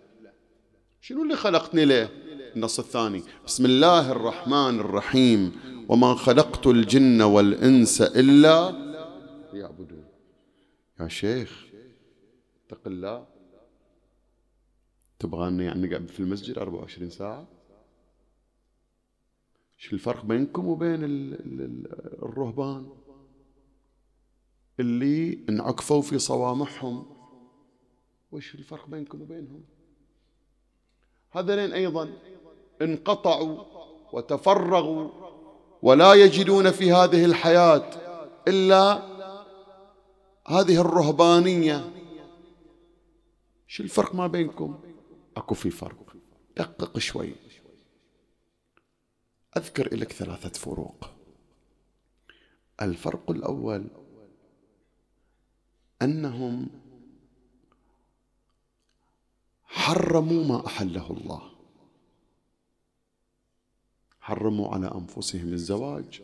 [1.01, 2.09] شنو اللي خلقتني له؟
[2.57, 3.23] النص الثاني.
[3.47, 5.53] بسم الله الرحمن الرحيم.
[5.89, 8.71] وما خلقت الجن والإنس إلا
[9.53, 10.05] ليعبدون.
[11.01, 11.65] يا شيخ
[12.67, 13.34] اتق الله.
[15.19, 17.47] تبغى اني يعني نقعد في المسجد 24 ساعة؟
[19.77, 21.05] شو الفرق بينكم وبين
[22.23, 22.89] الرهبان؟
[24.81, 27.07] اللي انعكفوا في صوامحهم.
[28.33, 29.65] وش الفرق بينكم وبينهم؟
[31.31, 32.11] هذين أيضا
[32.83, 33.65] انقطعوا
[34.13, 35.11] وتفرغوا
[35.83, 37.91] ولا يجدون في هذه الحياة
[38.49, 39.03] إلا
[40.47, 41.91] هذه الرهبانية.
[43.67, 44.79] شو الفرق ما بينكم؟
[45.37, 46.17] أكو في فرق.
[46.57, 47.35] دقق شوي.
[49.57, 51.11] أذكر لك ثلاثة فروق.
[52.83, 53.89] الفرق الأول
[56.03, 56.71] أنهم
[59.65, 61.51] حرموا ما أحله الله.
[64.21, 66.23] حرموا على أنفسهم الزواج.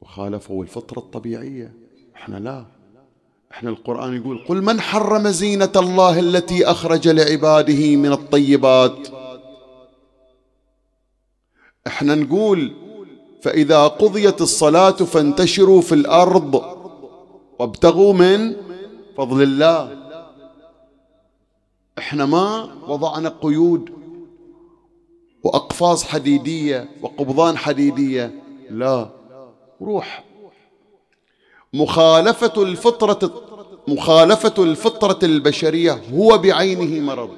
[0.00, 1.74] وخالفوا الفطرة الطبيعية.
[2.14, 2.79] إحنا لا.
[3.52, 9.08] إحنا القرآن يقول قل من حرم زينة الله التي أخرج لعباده من الطيبات.
[11.86, 12.72] إحنا نقول
[13.42, 16.54] فإذا قضيت الصلاة فانتشروا في الأرض
[17.58, 18.56] وابتغوا من
[19.16, 19.96] فضل الله.
[21.98, 23.90] إحنا ما وضعنا قيود
[25.44, 28.42] وأقفاص حديدية وقبضان حديدية.
[28.70, 29.10] لا
[29.82, 30.24] روح
[31.72, 33.42] مخالفة الفطرة
[33.88, 37.30] مخالفة الفطرة البشرية هو بعينه مرض.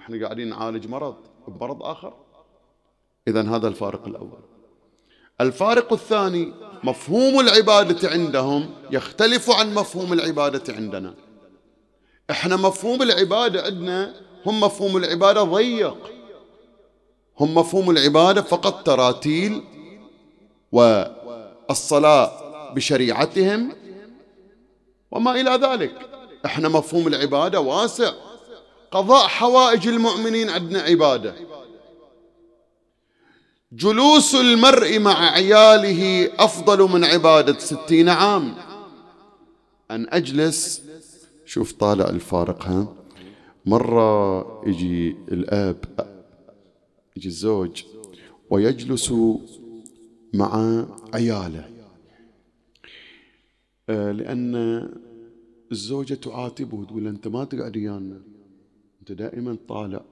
[0.00, 1.14] إحنا قاعدين نعالج مرض
[1.48, 2.14] بمرض آخر؟
[3.28, 4.40] إذا هذا الفارق الأول.
[5.40, 6.52] الفارق الثاني
[6.84, 11.14] مفهوم العبادة عندهم يختلف عن مفهوم العبادة عندنا.
[12.30, 14.14] إحنا مفهوم العبادة عندنا
[14.46, 15.96] هم مفهوم العبادة ضيق.
[17.40, 19.62] هم مفهوم العبادة فقط تراتيل
[20.72, 22.45] والصلاة
[22.76, 23.72] بشريعتهم
[25.10, 25.94] وما إلى ذلك.
[26.44, 28.12] إحنا مفهوم العبادة واسع.
[28.90, 31.34] قضاء حوائج المؤمنين عندنا عبادة.
[33.72, 38.54] جلوس المرء مع عياله أفضل من عبادة ستين عام.
[39.90, 40.82] أن أجلس.
[41.46, 42.94] شوف طالع الفارق ها.
[43.66, 45.84] مرة يجي الأب
[47.16, 47.84] يجي الزوج
[48.50, 49.12] ويجلس
[50.34, 51.75] مع عياله.
[53.88, 54.54] لأن
[55.72, 58.22] الزوجة تعاتبه تقول أنت ما تقعد ويانا
[59.00, 60.04] أنت دائما طالع.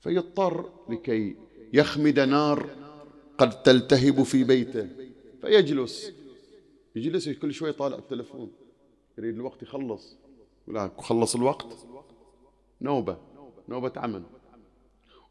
[0.00, 1.36] فيضطر لكي
[1.72, 2.70] يخمد نار
[3.38, 4.88] قد تلتهب في بيته.
[5.40, 6.12] فيجلس.
[6.96, 8.50] يجلس كل شوي طالع التلفون.
[9.18, 10.16] يريد الوقت يخلص.
[10.66, 11.66] ولا خلص الوقت؟
[12.80, 13.16] نوبة.
[13.68, 14.22] نوبة عمل.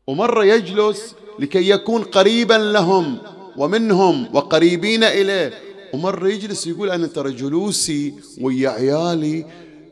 [0.08, 3.18] ومرة يجلس لكي يكون قريبا لهم
[3.58, 5.65] ومنهم وقريبين إليه.
[5.96, 9.46] ومرة يجلس يقول أنا ترى جلوسي ويا عيالي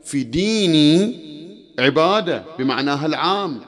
[0.04, 1.24] في ديني
[1.78, 3.60] عبادة بمعناها العام.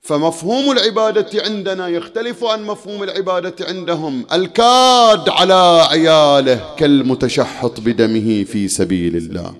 [0.00, 4.26] فمفهوم العبادة عندنا يختلف عن مفهوم العبادة عندهم.
[4.32, 9.54] الكاد على عياله كالمتشحط بدمه في سبيل الله.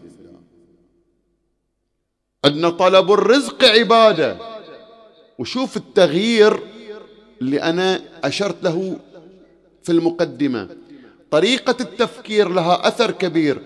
[2.45, 4.39] عندنا طلب الرزق عبادة.
[5.39, 6.61] وشوف التغيير
[7.41, 8.97] اللي أنا أشرت له
[9.83, 10.68] في المقدمة.
[11.31, 13.62] طريقة التفكير لها أثر كبير.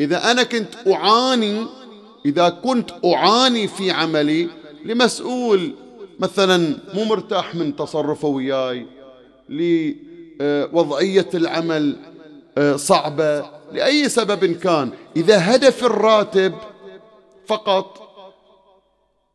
[0.00, 1.66] إذا أنا كنت أعاني
[2.26, 4.48] إذا كنت أعاني في عملي
[4.84, 5.74] لمسؤول
[6.18, 8.86] مثلا مو مرتاح من تصرفه وياي
[9.48, 11.96] لوضعية العمل
[12.76, 14.90] صعبة لأي سبب كان.
[15.16, 16.54] إذا هدف الراتب
[17.46, 18.02] فقط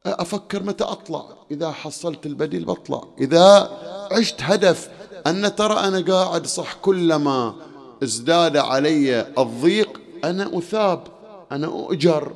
[0.06, 3.04] أفكر متى أطلع؟ إذا حصلت البديل بطلع.
[3.22, 3.72] إذا
[4.12, 4.90] عشت هدف
[5.28, 7.56] أن ترى أنا قاعد صح كلما
[8.04, 11.08] ازداد علي الضيق أنا أثاب
[11.52, 12.36] أنا أؤجر.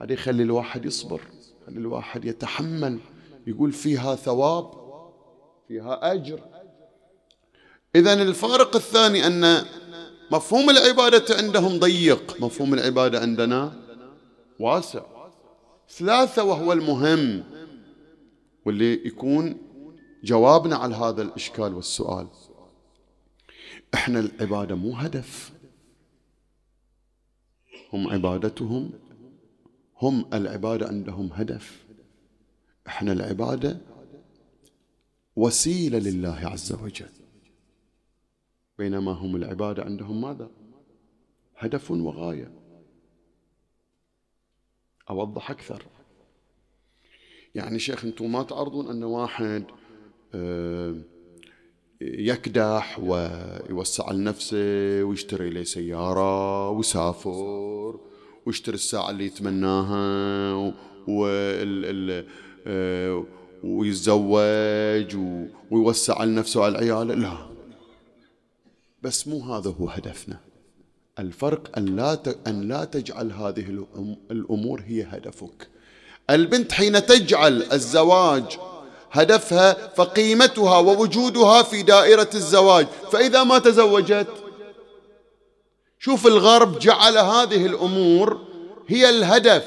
[0.00, 1.20] هذا يخلي الواحد يصبر
[1.62, 2.98] يخلي الواحد يتحمل
[3.46, 4.70] يقول فيها ثواب
[5.68, 6.40] فيها أجر.
[7.96, 9.64] إذا الفارق الثاني أن
[10.30, 13.72] مفهوم العبادة عندهم ضيق مفهوم العبادة عندنا
[14.60, 15.02] واسع.
[15.90, 17.44] ثلاثة وهو المهم
[18.64, 19.65] واللي يكون
[20.24, 22.28] جوابنا على هذا الإشكال والسؤال.
[23.94, 25.52] إحنا العبادة مو هدف.
[27.92, 28.90] هم عبادتهم
[30.02, 31.86] هم العبادة عندهم هدف.
[32.86, 33.80] إحنا العبادة
[35.36, 37.10] وسيلة لله عز وجل.
[38.78, 40.50] بينما هم العبادة عندهم ماذا؟
[41.56, 42.52] هدف وغاية.
[45.10, 45.82] أوضح أكثر.
[47.54, 49.64] يعني شيخ أنتم ما تعرضون أن واحد
[52.00, 58.00] يكدح ويوسع لنفسه ويشتري له سيارة ويسافر
[58.46, 60.72] ويشتري الساعة اللي يتمناها
[63.64, 65.16] ويتزوج
[65.70, 67.22] ويوسع لنفسه على العيال.
[67.22, 67.36] لا.
[69.02, 70.40] بس مو هذا هو هدفنا.
[71.18, 73.86] الفرق أن لا أن لا تجعل هذه
[74.30, 75.68] الأمور هي هدفك.
[76.30, 78.58] البنت حين تجعل الزواج
[79.22, 82.86] هدفها فقيمتها ووجودها في دائرة الزواج.
[83.12, 84.28] فإذا ما تزوجت
[85.98, 88.40] شوف الغرب جعل هذه الأمور
[88.88, 89.64] هي الهدف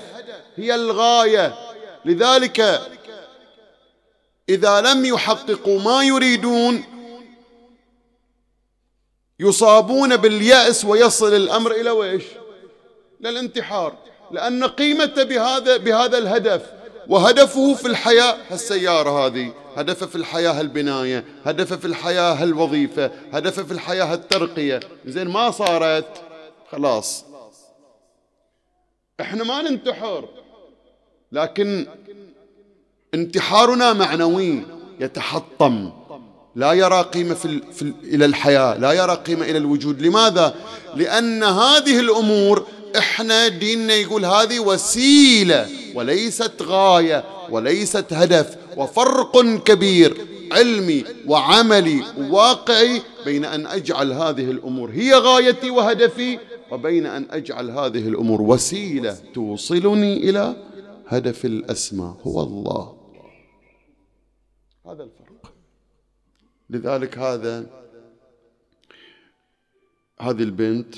[0.55, 1.55] هي الغاية.
[2.05, 2.81] لذلك
[4.49, 6.83] إذا لم يحققوا ما يريدون
[9.39, 12.23] يصابون باليأس ويصل الأمر إلى ويش
[13.21, 13.97] للانتحار
[14.31, 16.61] لأن قيمته بهذا بهذا الهدف
[17.09, 23.71] وهدفه في الحياة هالسيارة هذه هدفه في الحياة هالبناية هدفه في الحياة هالوظيفة هدفه في
[23.71, 24.79] الحياة هالترقية.
[25.05, 26.21] زين ما صارت؟
[26.71, 27.25] خلاص.
[29.21, 30.29] إحنا ما ننتحر
[31.31, 31.87] لكن
[33.13, 34.63] انتحارنا معنوي
[34.99, 35.91] يتحطم.
[36.55, 40.01] لا يرى قيمة في, في إلى الحياة لا يرى قيمة إلى الوجود.
[40.01, 40.55] لماذا؟
[40.95, 42.67] لأن هذه الأمور
[42.97, 53.45] إحنا ديننا يقول هذه وسيلة وليست غاية وليست هدف وفرق كبير علمي وعملي وواقعي بين
[53.45, 56.39] أن أجعل هذه الأمور هي غايتي وهدفي
[56.71, 60.55] وبين أن أجعل هذه الأمور وسيلة توصلني إلى
[61.07, 62.97] هدف الأسمى هو الله.
[64.85, 65.53] هذا الفرق.
[66.69, 67.65] لذلك هذا
[70.21, 70.95] هذه البنت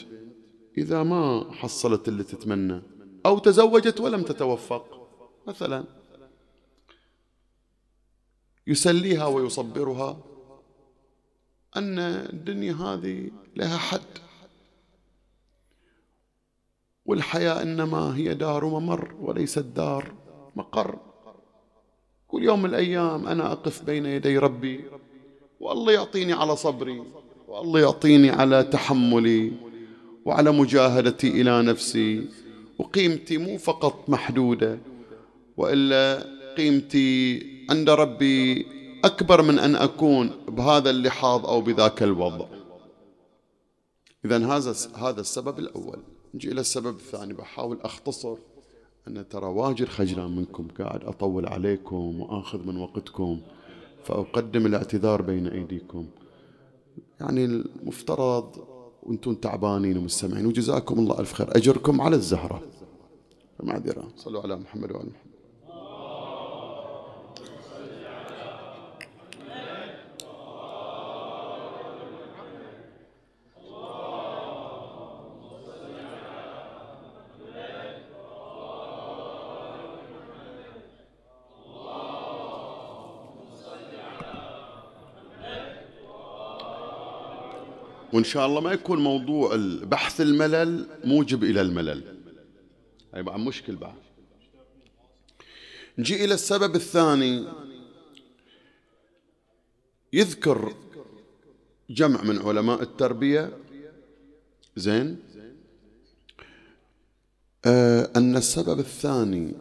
[0.77, 2.81] إذا ما حصلت اللي تتمنى
[3.25, 5.07] أو تزوجت ولم تتوفق
[5.47, 5.83] مثلا.
[8.67, 10.19] يسليها ويصبرها
[11.77, 14.01] أن الدنيا هذه لها حد.
[17.05, 20.13] والحياة إنما هي دار ممر وليست دار
[20.55, 20.99] مقر.
[22.27, 24.85] كل يوم من الأيام أنا أقف بين يدي ربي
[25.59, 27.03] والله يعطيني على صبري
[27.47, 29.70] والله يعطيني على تحملي.
[30.25, 32.27] وعلى مجاهدتي إلى نفسي
[32.79, 34.79] وقيمتي مو فقط محدودة
[35.57, 36.25] وإلا
[36.57, 38.65] قيمتي عند ربي
[39.05, 42.45] أكبر من أن أكون بهذا اللحاظ أو بذاك الوضع.
[44.25, 45.99] إذا هذا هذا السبب الأول.
[46.33, 47.33] نجي إلى السبب الثاني.
[47.33, 48.35] بحاول أختصر
[49.07, 53.41] أن ترى واجد خجلان منكم قاعد أطول عليكم وآخذ من وقتكم
[54.03, 56.07] فأقدم الاعتذار بين أيديكم.
[57.21, 58.70] يعني المفترض
[59.03, 61.57] وأنتم تعبانين ومستمعين وجزاكم الله ألف خير.
[61.57, 62.61] أجركم على الزهرة.
[63.63, 65.30] معذرة صلوا على محمد وعلى محمد.
[88.13, 92.03] وإن شاء الله ما يكون موضوع بحث الملل موجب إلى الملل.
[93.13, 93.95] هاي بعد مشكل بعد.
[95.97, 97.47] نجي إلى السبب الثاني.
[100.13, 100.73] يذكر
[101.89, 103.57] جمع من علماء التربية.
[104.75, 105.19] زين؟
[107.65, 109.53] آه أن السبب الثاني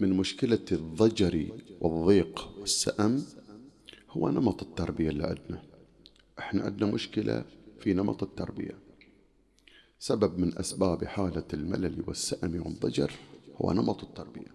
[0.00, 1.48] من مشكلة الضجر
[1.80, 3.24] والضيق والسأم
[4.10, 5.62] هو نمط التربية اللي عندنا.
[6.38, 7.44] إحنا عندنا مشكلة
[7.80, 8.78] في نمط التربية.
[9.98, 13.12] سبب من أسباب حالة الملل والسأم والضجر
[13.56, 14.54] هو نمط التربية.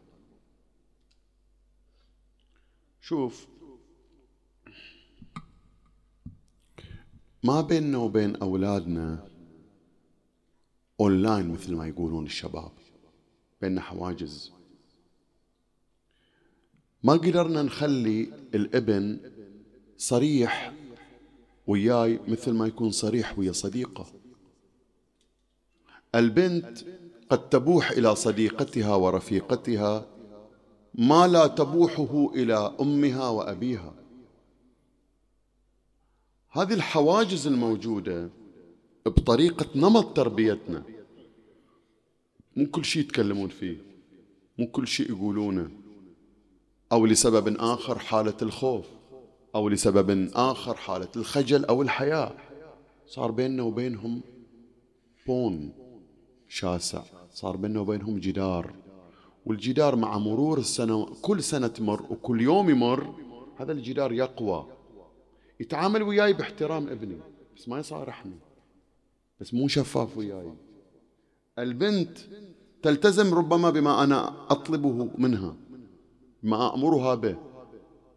[3.01, 3.47] شوف
[7.43, 9.27] ما بيننا وبين أولادنا
[10.99, 12.71] أونلاين مثل ما يقولون الشباب.
[13.61, 14.51] بيننا حواجز.
[17.03, 18.23] ما قدرنا نخلي
[18.55, 19.19] الابن
[19.97, 20.73] صريح
[21.67, 24.05] وياي مثل ما يكون صريح ويا صديقة.
[26.15, 26.77] البنت
[27.29, 30.05] قد تبوح إلى صديقتها ورفيقتها
[30.95, 33.93] ما لا تبوحه إلى أمها وأبيها.
[36.49, 38.29] هذه الحواجز الموجودة
[39.05, 40.83] بطريقة نمط تربيتنا.
[42.55, 43.77] مو كل شيء يتكلمون فيه
[44.59, 45.71] مو كل شيء يقولونه
[46.91, 48.85] أو لسبب آخر حالة الخوف.
[49.55, 52.35] أو لسبب آخر حالة الخجل أو الحياء
[53.07, 54.21] صار بيننا وبينهم
[55.27, 55.73] بون
[56.47, 57.03] شاسع.
[57.31, 58.73] صار بيننا وبينهم جدار.
[59.45, 63.15] والجدار مع مرور السنة كل سنة تمر وكل يوم يمر
[63.57, 64.65] هذا الجدار يقوى.
[65.59, 67.17] يتعامل وياي باحترام ابني
[67.57, 68.39] بس ما يصارحني
[69.39, 70.53] بس مو شفاف وياي.
[71.59, 72.17] البنت
[72.81, 75.55] تلتزم ربما بما أنا أطلبه منها
[76.43, 77.37] ما أأمرها به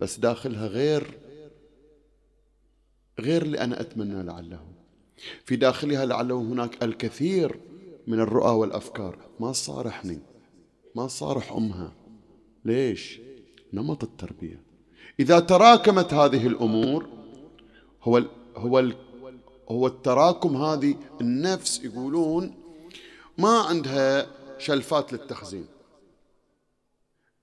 [0.01, 1.18] بس داخلها غير
[3.21, 4.61] غير اللي أنا أتمنى لعله.
[5.45, 7.61] في داخلها لعله هناك الكثير
[8.07, 9.19] من الرؤى والأفكار.
[9.41, 10.19] ما صارحني.
[10.95, 11.93] ما صارح أمها.
[12.64, 13.21] ليش؟
[13.73, 14.61] نمط التربية.
[15.21, 17.09] إذا تراكمت هذه الأمور
[18.03, 18.97] هو ال هو ال
[19.69, 22.55] هو التراكم هذه النفس يقولون
[23.39, 24.27] ما عندها
[24.59, 25.67] شلفات للتخزين.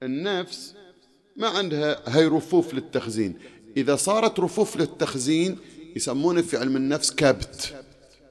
[0.03, 0.75] النفس
[1.35, 3.39] ما عندها هاي رفوف للتخزين.
[3.77, 5.57] إذا صارت رفوف للتخزين
[5.95, 7.85] يسمونه في علم النفس كبت.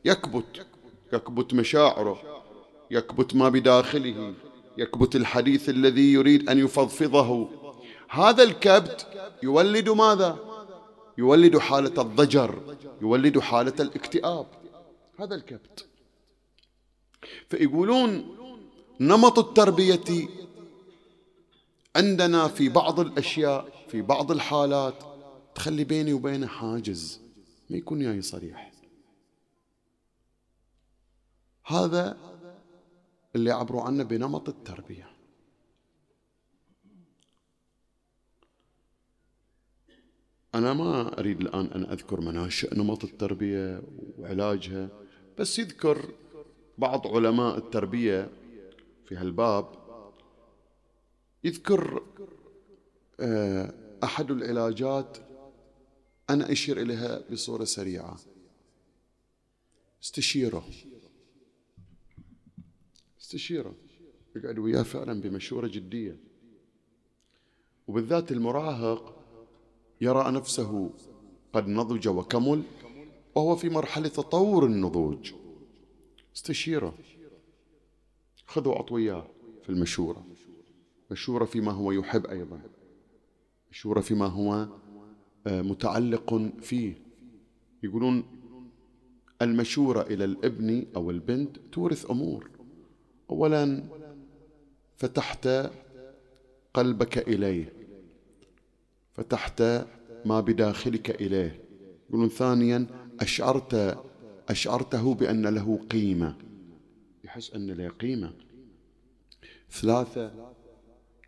[0.05, 0.67] يكبت.
[1.13, 2.43] يكبت مشاعره.
[2.91, 4.35] يكبت ما بداخله.
[4.79, 7.49] يكبت الحديث الذي يريد أن يفضفضه.
[8.09, 9.07] هذا الكبت
[9.43, 10.39] يولد ماذا؟
[11.19, 12.77] يولد حالة الضجر.
[13.03, 14.47] يولد حالة الاكتئاب.
[15.21, 15.87] هذا الكبت.
[17.51, 18.37] فيقولون
[19.01, 20.29] نمط التربية
[21.97, 25.12] عندنا في بعض الأشياء في بعض الحالات
[25.55, 27.21] تخلي بيني وبينه حاجز
[27.71, 28.73] ما يكون جاي صريح.
[31.67, 32.17] هذا
[33.37, 35.11] اللي عبروا عنه بنمط التربية.
[40.55, 43.83] أنا ما أريد الآن أن أذكر مناشئ نمط التربية
[44.19, 44.89] وعلاجها
[45.39, 46.15] بس يذكر
[46.79, 48.31] بعض علماء التربية
[49.05, 49.83] في هالباب.
[51.45, 52.03] يذكر
[53.21, 53.75] آه،
[54.05, 55.19] أحد العلاجات
[56.31, 58.19] أنا أشير إليها بصورة سريعة.
[60.03, 60.65] استشيره.
[63.21, 63.75] استشيره.
[64.37, 66.17] يقعد وياه فعلا بمشورة جدية.
[67.89, 69.25] وبالذات المراهق
[70.01, 70.91] يرى نفسه
[71.53, 72.63] قد نضج وكمل
[73.35, 75.33] وهو في مرحلة تطور النضوج.
[76.37, 76.99] استشيره.
[78.47, 79.27] خذ وعط وياه
[79.63, 80.27] في المشورة.
[81.11, 82.61] مشورة فيما هو يحب أيضا.
[83.71, 84.69] مشورة فيما هو
[85.47, 87.03] متعلق فيه.
[87.83, 88.25] يقولون
[89.43, 92.51] المشورة إلى الابن أو البنت تورث أمور.
[93.31, 93.83] اولا
[94.97, 95.49] فتحت
[96.75, 97.73] قلبك إليه.
[99.15, 99.63] فتحت
[100.25, 101.61] ما بداخلك إليه.
[102.09, 102.87] يقولون ثانيا
[103.21, 104.05] أشعرت
[104.49, 106.37] أشعرته بأن له قيمة.
[107.25, 108.33] يحس أن له قيمة.
[109.71, 110.53] ثلاثة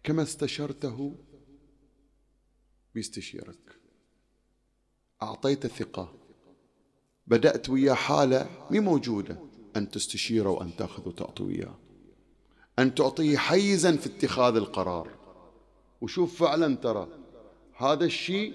[0.05, 1.15] كما استشرته
[2.95, 3.84] بيستشيرك
[5.25, 6.13] أعطيت ثقه
[7.27, 9.39] بدأت وياه حالة مي موجودة.
[9.77, 11.79] أن تستشيره وأن تأخذ وتعطي وياه
[12.79, 15.11] أن تعطيه حيزا في اتخاذ القرار.
[16.01, 17.09] وشوف فعلا ترى
[17.77, 18.55] هذا الشيء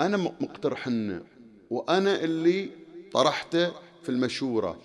[0.00, 1.24] أنا مقترحنه
[1.70, 2.70] وأنا اللي
[3.12, 3.72] طرحته
[4.02, 4.78] في المشورة.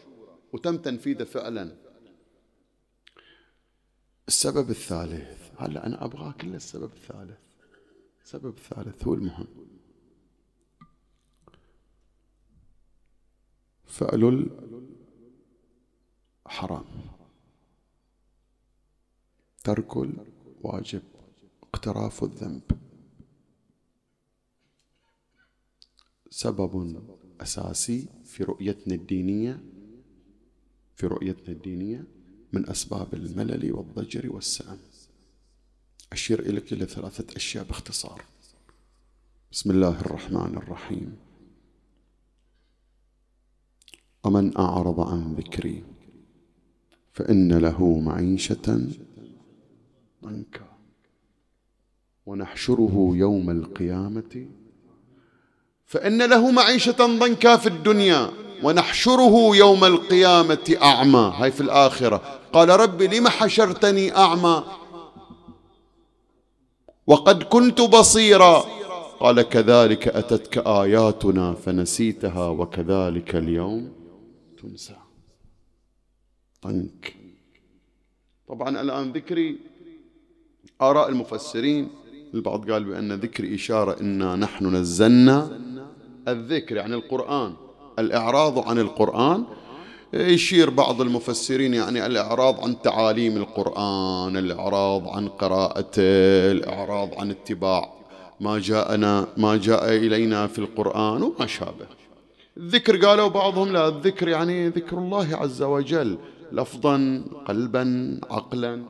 [0.54, 1.76] وتم تنفيذه فعلا.
[4.28, 5.50] السبب الثالث.
[5.58, 7.40] هلأ أنا أبغى كل السبب الثالث.
[8.24, 9.48] السبب الثالث هو المهم.
[13.96, 14.50] فعل
[16.46, 16.86] الحرام.
[19.64, 21.02] ترك الواجب
[21.64, 22.62] اقتراف الذنب.
[26.30, 27.04] سبب
[27.42, 29.64] أساسي في رؤيتنا الدينية
[30.96, 32.04] في رؤيتنا الدينية
[32.54, 34.80] من أسباب الملل والضجر والسأم
[36.12, 38.22] أشير إليك إلى ثلاثة أشياء باختصار.
[39.52, 41.18] بسم الله الرحمن الرحيم.
[44.26, 45.84] ومن أعرض عن ذكري
[47.14, 48.88] فإن له معيشة
[50.24, 50.66] ضنكا.
[52.26, 54.48] ونحشره يوم القيامة
[55.86, 58.30] فإن له معيشة ضنكا في الدنيا
[58.64, 61.34] ونحشره يوم القيامة أعمى.
[61.36, 62.22] هاي في الآخرة.
[62.54, 64.64] قال رب لم حشرتني أعمى؟
[67.08, 68.66] وقد كنت بصيرا.
[69.20, 74.05] قال كذلك أتتك آياتنا فنسيتها وكذلك اليوم.
[74.66, 74.96] تنسى.
[76.62, 77.16] طنك.
[78.48, 79.58] طبعا الآن ذكري
[80.82, 81.90] آراء المفسرين
[82.34, 85.60] البعض قال بأن ذكر إشارة إنا نحن نزلنا
[86.28, 87.54] الذكر يعني القرآن
[88.00, 89.46] الإعراض عن القرآن.
[90.14, 97.94] يشير بعض المفسرين يعني الإعراض عن تعاليم القرآن الإعراض عن قراءته الإعراض عن اتباع
[98.40, 101.88] ما جاءنا ما جاء إلينا في القرآن وما شابه.
[102.58, 106.18] الذكر قالوا بعضهم لا الذكر يعني ذكر الله عز وجل.
[106.52, 108.84] لفظا قلبا عقلا.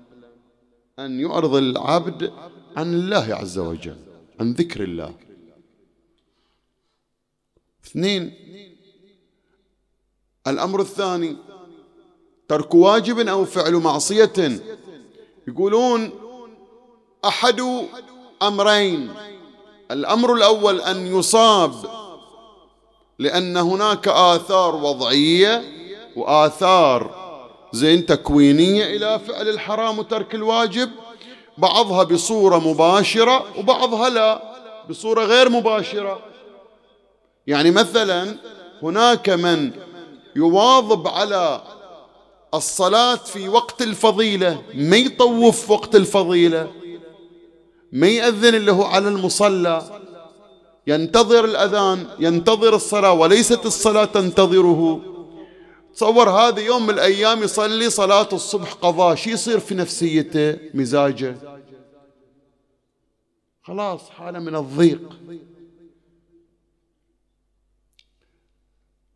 [1.00, 2.34] أن يعرض العبد
[2.78, 3.98] عن الله عز وجل
[4.40, 5.16] عن ذكر الله.
[7.86, 8.34] اثنين
[10.48, 11.38] الأمر الثاني
[12.48, 14.62] ترك واجب أو فعل معصية.
[15.48, 16.12] يقولون
[17.26, 17.62] أحد
[18.42, 19.12] أمرين.
[19.92, 22.05] الأمر الأول أن يصاب
[23.20, 25.64] لأن هناك آثار وضعية
[26.16, 27.26] وآثار
[27.74, 30.90] زين تكوينية إلى فعل الحرام وترك الواجب
[31.58, 34.42] بعضها بصورة مباشرة وبعضها لا
[34.90, 36.20] بصورة غير مباشرة.
[37.48, 38.38] يعني مثلا
[38.84, 39.72] هناك من
[40.36, 41.62] يواظب على
[42.54, 46.72] الصلاة في وقت الفضيلة ما يطوف وقت الفضيلة
[47.92, 50.05] ما يأذن له على المصلى.
[50.88, 55.02] ينتظر الأذان ينتظر الصلاة وليست الصلاة تنتظره.
[55.94, 59.16] تصور هذا يوم من الأيام يصلي صلاة الصبح قضاء.
[59.16, 61.36] شي يصير في نفسيته؟ مزاجه.
[63.64, 65.02] خلاص حالة من الضيق.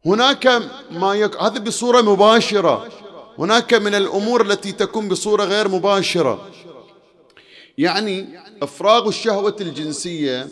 [0.06, 0.48] هناك
[0.92, 1.36] ما يك...
[1.36, 2.90] هذا بصورة مباشرة.
[3.38, 6.50] هناك من الأمور التي تكون بصورة غير مباشرة.
[7.78, 10.48] يعني إفراغ الشهوة الجنسية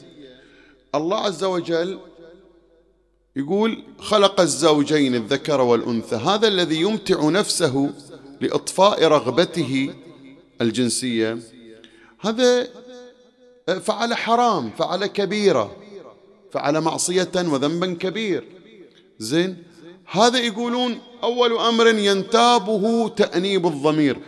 [0.95, 1.99] الله عز وجل
[3.35, 7.89] يقول خلق الزوجين الذكر والأنثى هذا الذي يمتع نفسه
[8.41, 9.93] لإطفاء رغبته
[10.61, 11.37] الجنسية.
[12.19, 12.67] هذا
[13.81, 15.75] فعل حرام فعل كبيرة
[16.51, 18.43] فعل معصية وذنبا كبير.
[19.19, 19.63] زين؟
[20.05, 24.19] هذا يقولون أول أمر ينتابه تأنيب الضمير.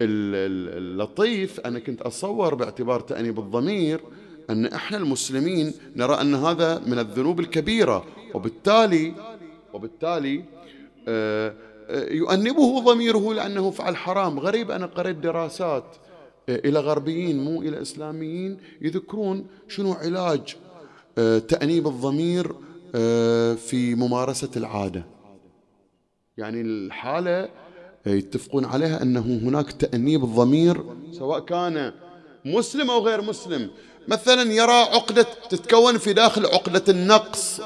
[0.00, 4.00] اللطيف أنا كنت أتصور باعتبار تأنيب الضمير
[4.50, 9.14] أن إحنا المسلمين نرى أن هذا من الذنوب الكبيرة وبالتالي
[9.72, 10.44] وبالتالي
[11.08, 11.54] آه،
[11.88, 14.38] آه، يؤنبه ضميره لأنه فعل حرام.
[14.38, 15.84] غريب أنا قرأت دراسات
[16.48, 20.56] آه، إلى غربيين مو إلى إسلاميين يذكرون شنو علاج
[21.48, 22.54] تأنيب الضمير
[23.56, 25.04] في ممارسة العادة.
[26.38, 27.48] يعني الحالة
[28.06, 31.92] يتفقون عليها أنه هناك تأنيب الضمير سواء كان
[32.44, 33.70] مسلم أو غير مسلم.
[34.08, 37.60] مثلا يرى عقدة تتكون في داخل عقدة النقص.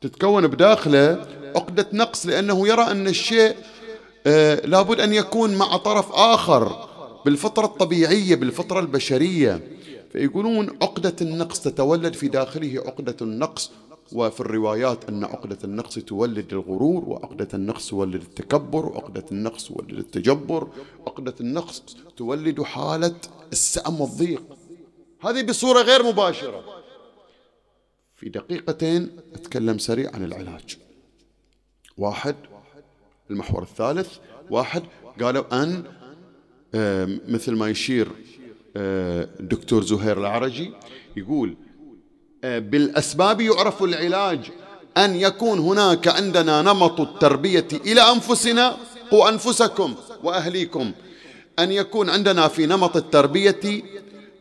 [0.00, 3.56] تتكون بداخله عقدة نقص لأنه يرى أن الشيء
[4.26, 6.88] آه لابد أن يكون مع طرف آخر
[7.24, 9.68] بالفطرة الطبيعية بالفطرة البشرية.
[10.12, 13.70] فيقولون عقدة النقص تتولد في داخله عقدة النقص
[14.12, 20.68] وفي الروايات أن عقدة النقص تولد الغرور وعقدة النقص تولد التكبر وعقدة النقص تولد التجبر.
[21.06, 21.82] عقدة النقص
[22.16, 23.14] تولد حالة
[23.52, 24.42] السأم والضيق.
[25.24, 26.64] هذه بصورة غير مباشرة.
[28.16, 30.76] في دقيقتين أتكلم سريع عن العلاج.
[31.98, 32.36] واحد
[33.30, 34.08] المحور الثالث.
[34.50, 34.82] واحد
[35.20, 35.84] قالوا أن
[37.28, 38.08] مثل ما يشير
[38.76, 40.72] الدكتور زهير العرجي
[41.16, 41.56] يقول
[42.42, 44.50] بالأسباب يعرف العلاج
[44.96, 48.76] أن يكون هناك عندنا نمط التربية إلى أنفسنا
[49.10, 50.92] قوا أنفسكم وأهليكم
[51.58, 53.82] أن يكون عندنا في نمط التربية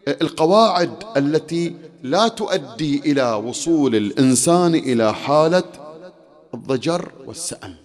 [0.08, 5.64] القواعد التي لا تؤدي إلى وصول الإنسان إلى حالة
[6.54, 7.76] الضجر والسأم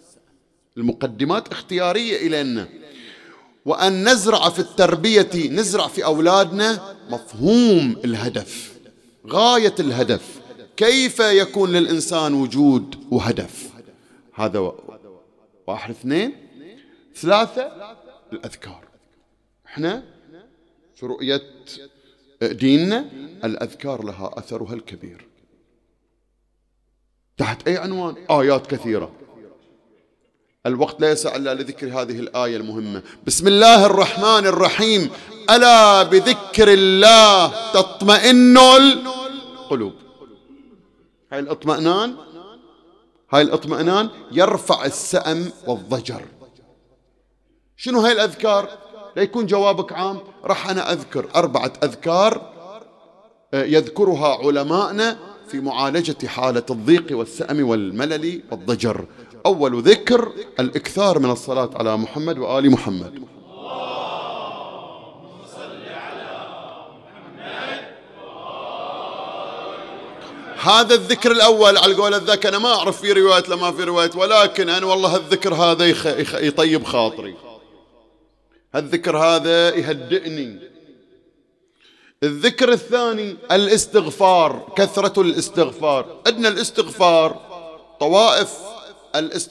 [0.76, 2.68] المقدمات اختيارية إلينا.
[3.64, 8.72] وأن نزرع في التربية نزرع في أولادنا مفهوم الهدف
[9.26, 10.40] غاية الهدف.
[10.76, 13.70] كيف يكون للإنسان وجود وهدف؟
[14.34, 14.72] هذا
[15.66, 16.32] واحد اثنين.
[17.16, 17.72] ثلاثة
[18.32, 18.84] الأذكار.
[19.66, 20.02] إحنا
[20.94, 21.42] في رؤيه
[22.42, 23.10] ديننا
[23.44, 25.28] الأذكار لها أثرها الكبير.
[27.36, 29.12] تحت أي عنوان؟ آيات كثيرة.
[30.66, 33.02] الوقت لا يسع إلا لذكر هذه الآية المهمة.
[33.26, 35.10] بسم الله الرحمن الرحيم.
[35.50, 39.92] ألا بذكر الله تطمئن القلوب.
[41.32, 42.16] هاي الاطمئنان؟
[43.32, 46.22] هاي الاطمئنان يرفع السأم والضجر.
[47.76, 48.78] شنو هاي الأذكار؟
[49.16, 50.20] لا يكون جوابك عام.
[50.44, 52.52] راح أنا أذكر أربعة أذكار
[53.54, 55.18] آه، يذكرها علماءنا
[55.48, 59.04] في معالجة حالة الضيق والسأم والملل والضجر
[59.46, 63.22] أول ذكر الإكثار من الصلاة على محمد وآل محمد
[70.60, 74.68] هذا الذكر الأول على قول الذاك أنا ما أعرف في رواية لما في رواية ولكن
[74.68, 75.86] أنا والله الذكر هذا.
[76.46, 77.47] يطيب خاطري
[78.74, 80.58] الذكر هذا يهدئني.
[82.22, 86.20] الذكر الثاني الاستغفار كثرة الاستغفار.
[86.26, 87.40] عندنا الاستغفار
[88.00, 88.58] طوائف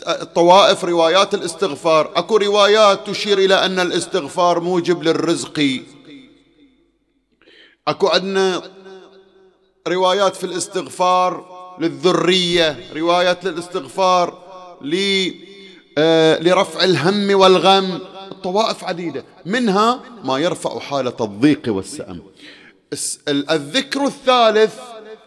[0.07, 2.11] الطوائف روايات الاستغفار.
[2.15, 5.81] أكو روايات تشير إلى أن الاستغفار موجب للرزق.
[7.87, 8.63] أكو عندنا
[9.87, 14.47] روايات في الاستغفار للذرية روايات للاستغفار
[15.97, 18.16] آه، لرفع الهم والغم.
[18.37, 22.21] الطوائف عديدة منها ما يرفع حالة الضيق والسأم.
[23.27, 24.73] الذكر الثالث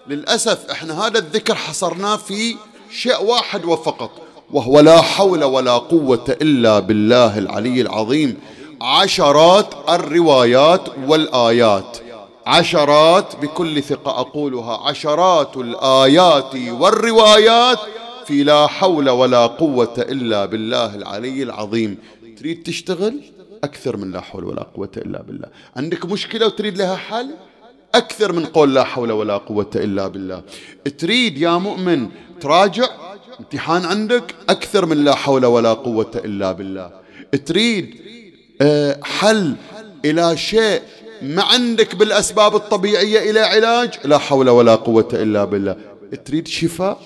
[0.06, 2.56] للأسف إحنا هذا الذكر حصرناه في
[2.90, 4.10] شيء واحد وفقط
[4.52, 8.36] وهو لا حول ولا قوة إلا بالله العلي العظيم.
[8.80, 11.98] عشرات الروايات والآيات.
[12.46, 17.78] عشرات بكل ثقة أقولها عشرات الآيات والروايات
[18.26, 21.98] في لا حول ولا قوة إلا بالله العلي العظيم.
[22.40, 23.20] تريد تشتغل
[23.64, 25.48] أكثر من لا حول ولا قوة إلا بالله.
[25.76, 27.30] عندك مشكلة وتريد لها حل؟
[27.94, 30.42] أكثر من قول لا حول ولا قوة إلا بالله.
[30.98, 32.08] تريد يا مؤمن
[32.40, 32.84] تراجع؟
[33.40, 36.90] امتحان عندك؟ أكثر من لا حول ولا قوة إلا بالله.
[37.46, 37.94] تريد
[38.62, 39.56] آه، حل
[40.04, 40.82] إلى شيء
[41.22, 45.76] ما عندك بالأسباب الطبيعية إلى علاج؟ لا حول ولا قوة إلا بالله.
[46.24, 47.00] تريد شفاء؟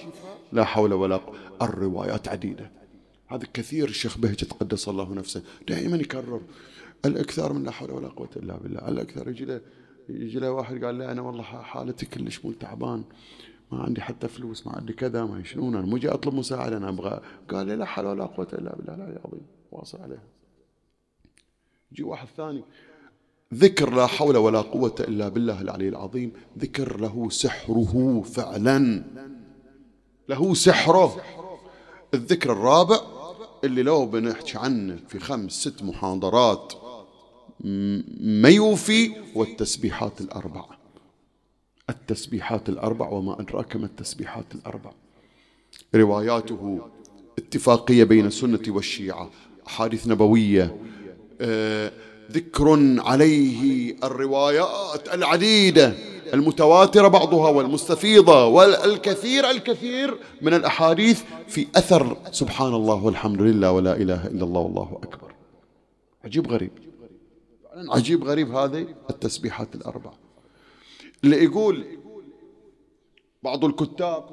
[0.53, 1.35] لا حول ولا قوة.
[1.63, 2.74] الروايات عديدة.
[3.35, 5.43] هذا كثير الشيخ بهجة تقدس الله نفسه.
[5.69, 6.43] دائما يكرر
[7.05, 8.89] الإكثار من لا حول ولا قوة إلا بالله.
[8.89, 9.61] الإكثار يجي له
[10.09, 13.05] يجي له واحد قال له أنا والله حالتي كلش مو تعبان.
[13.73, 15.69] ما عندي حتى فلوس ما عندي كذا ما شنو.
[15.69, 17.21] أنا مو جاي أطلب مساعدة أنا أبغى.
[17.51, 18.95] قال لا حول ولا قوة إلا بالله.
[18.95, 20.23] العلي العظيم واصل عليها
[21.93, 22.65] يجي واحد ثاني.
[23.55, 26.33] ذكر لا حول ولا قوة إلا بالله العلي العظيم.
[26.59, 29.05] ذكر له سحره فعلا.
[30.29, 31.17] له سحره.
[32.15, 33.14] الذكر الرابع
[33.65, 36.73] اللي لو بنحكي عنه في خمس ست محاضرات
[38.21, 40.79] ما يوفي والتسبيحات الأربعة.
[41.91, 44.93] التسبيحات الأربع وما أدراك ما التسبيحات الأربع
[45.95, 46.81] رواياته
[47.39, 49.31] اتفاقية بين السنة والشيعة
[49.67, 50.77] أحاديث نبوية
[51.41, 51.93] آه،
[52.33, 55.95] ذكر عليه الروايات العديدة
[56.35, 64.27] المتواترة بعضها والمستفيضة والكثير الكثير من الأحاديث في أثر سبحان الله والحمد لله ولا إله
[64.27, 65.35] إلا الله والله أكبر.
[66.25, 66.71] عجيب غريب.
[67.75, 70.11] عجيب غريب هذه التسبيحات الأربع.
[71.25, 71.85] اللي يقول
[73.43, 74.25] بعض الكتاب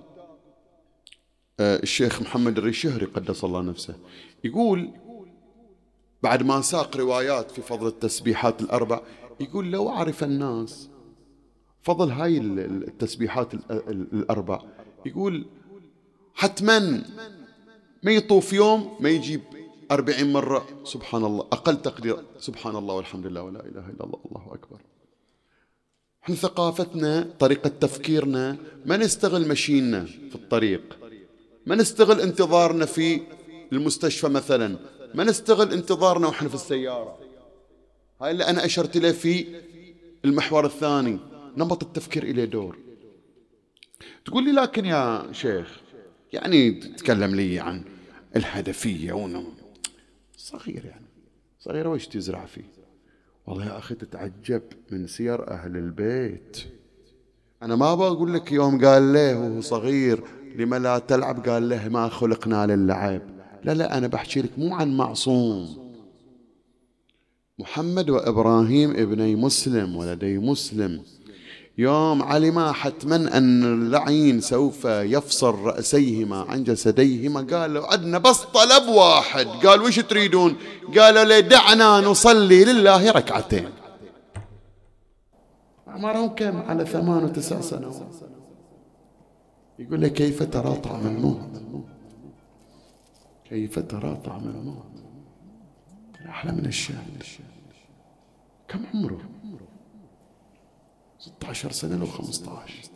[1.59, 3.95] آه، الشيخ محمد الريشهري قدس الله نفسه
[4.43, 4.89] يقول
[6.23, 9.01] بعد ما ساق روايات في فضل التسبيحات الأربع
[9.39, 10.89] يقول لو عرف الناس
[11.81, 13.53] فضل هاي التسبيحات
[14.13, 14.61] الأربع
[15.05, 15.45] يقول
[16.33, 17.03] حتما
[18.03, 19.41] ما يطوف يوم ما يجيب
[19.91, 24.53] أربعين مرة سبحان الله أقل تقدير سبحان الله والحمد لله ولا إله إلا الله الله
[24.53, 24.81] أكبر.
[26.23, 30.97] إحنا ثقافتنا طريقة تفكيرنا ما نستغل مشينا في الطريق.
[31.65, 33.21] ما نستغل انتظارنا في
[33.73, 34.79] المستشفى مثلا.
[35.13, 37.19] ما نستغل انتظارنا وإحنا في السيارة.
[38.21, 39.45] هاي اللي أنا أشرت له في
[40.25, 41.19] المحور الثاني
[41.57, 42.77] نمط التفكير إليه دور.
[44.25, 45.79] تقول لي لكن يا شيخ
[46.33, 47.83] يعني تتكلم لي عن
[48.35, 49.47] الهدفية ونم
[50.37, 51.05] صغير يعني.
[51.59, 52.71] صغيرة وش تزرع فيه؟
[53.47, 56.57] والله يا أخي تتعجب من سير أهل البيت.
[57.63, 60.23] أنا ما بقول لك يوم قال له وهو صغير
[60.55, 63.40] لما لا تلعب قال له ما خلقنا للعب.
[63.63, 65.91] لا لا أنا بحكي لك مو عن معصوم.
[67.59, 71.03] محمد وإبراهيم ابني مسلم ولدي مسلم.
[71.77, 77.41] يوم علما حتما أن اللعين سوف يفصل رأسيهما عن جسديهما.
[77.41, 79.45] قال له عندنا بس طلب واحد.
[79.45, 80.55] قال وش تريدون؟
[80.97, 83.69] قالوا له دعنا نصلي لله ركعتين.
[85.87, 88.15] عمرهم كم؟ على ثمان وتسع سنوات.
[89.79, 91.41] يقول له كيف ترى طعم الموت؟
[93.51, 94.85] كيف ترى طعم الموت
[96.25, 97.23] أحلى من الشاهد.
[98.67, 99.29] كم عمره؟
[101.19, 102.89] 16 سنة لو 15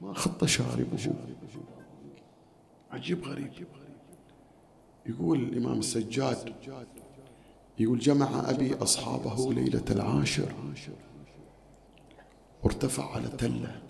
[0.00, 1.12] ما خط شاربه
[2.90, 3.52] عجيب غريب.
[5.06, 6.54] يقول الإمام السجاد
[7.78, 10.54] يقول جمع أبي أصحابه ليلة العاشر.
[12.62, 13.82] وارتفع على تلة.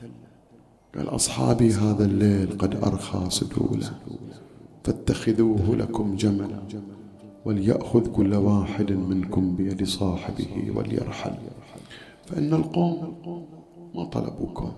[0.95, 4.01] قال أصحابي هذا الليل قد أرخى سدوله
[4.85, 6.62] فاتخذوه لكم جملا
[7.45, 11.35] وليأخذ كل واحد منكم بيد صاحبه وليرحل.
[12.26, 13.16] فإن القوم
[13.95, 14.72] ما طلبوكم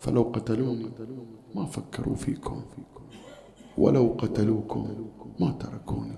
[0.00, 0.90] فلو قتلوني
[1.54, 2.62] ما فكروا فيكم
[3.78, 5.06] ولو قتلوكم
[5.40, 6.16] ما تركوني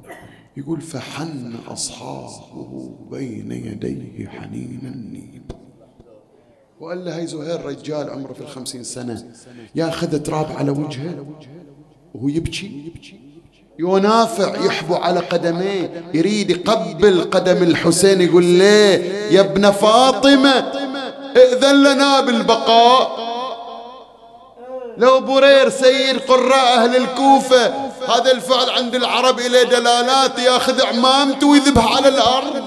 [0.56, 5.42] يقول فحن أصحابه بين يديه حنين النيل.
[6.80, 9.32] وقال له هاي زهير رجال عمره في الخمسين سنة
[9.74, 11.26] ياخذ تراب على وجهه
[12.14, 12.92] وهو يبكي.
[13.78, 18.94] ينافع يحبو على قدميه يريد يقبل قدم الحسين يقول ليه
[19.30, 20.72] يا ابن فاطمة
[21.36, 23.34] ائذن لنا بالبقاء.
[24.98, 27.66] لو برير سيد قراء أهل الكوفة
[28.08, 32.62] هذا الفعل عند العرب إليه دلالات ياخذ عمامته ويذبح على الأرض.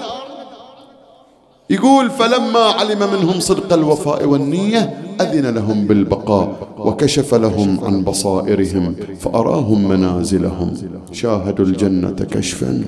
[1.70, 9.88] يقول فلما علم منهم صدق الوفاء والنية أذن لهم بالبقاء وكشف لهم عن بصائرهم فأراهم
[9.88, 10.74] منازلهم.
[11.12, 12.84] شاهدوا الجنة كشفا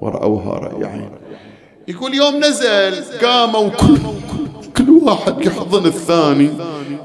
[0.00, 1.10] ورأوها رأي عين
[1.88, 3.98] يقول يوم نزل قاموا كل
[4.76, 6.50] كل واحد يحضن الثاني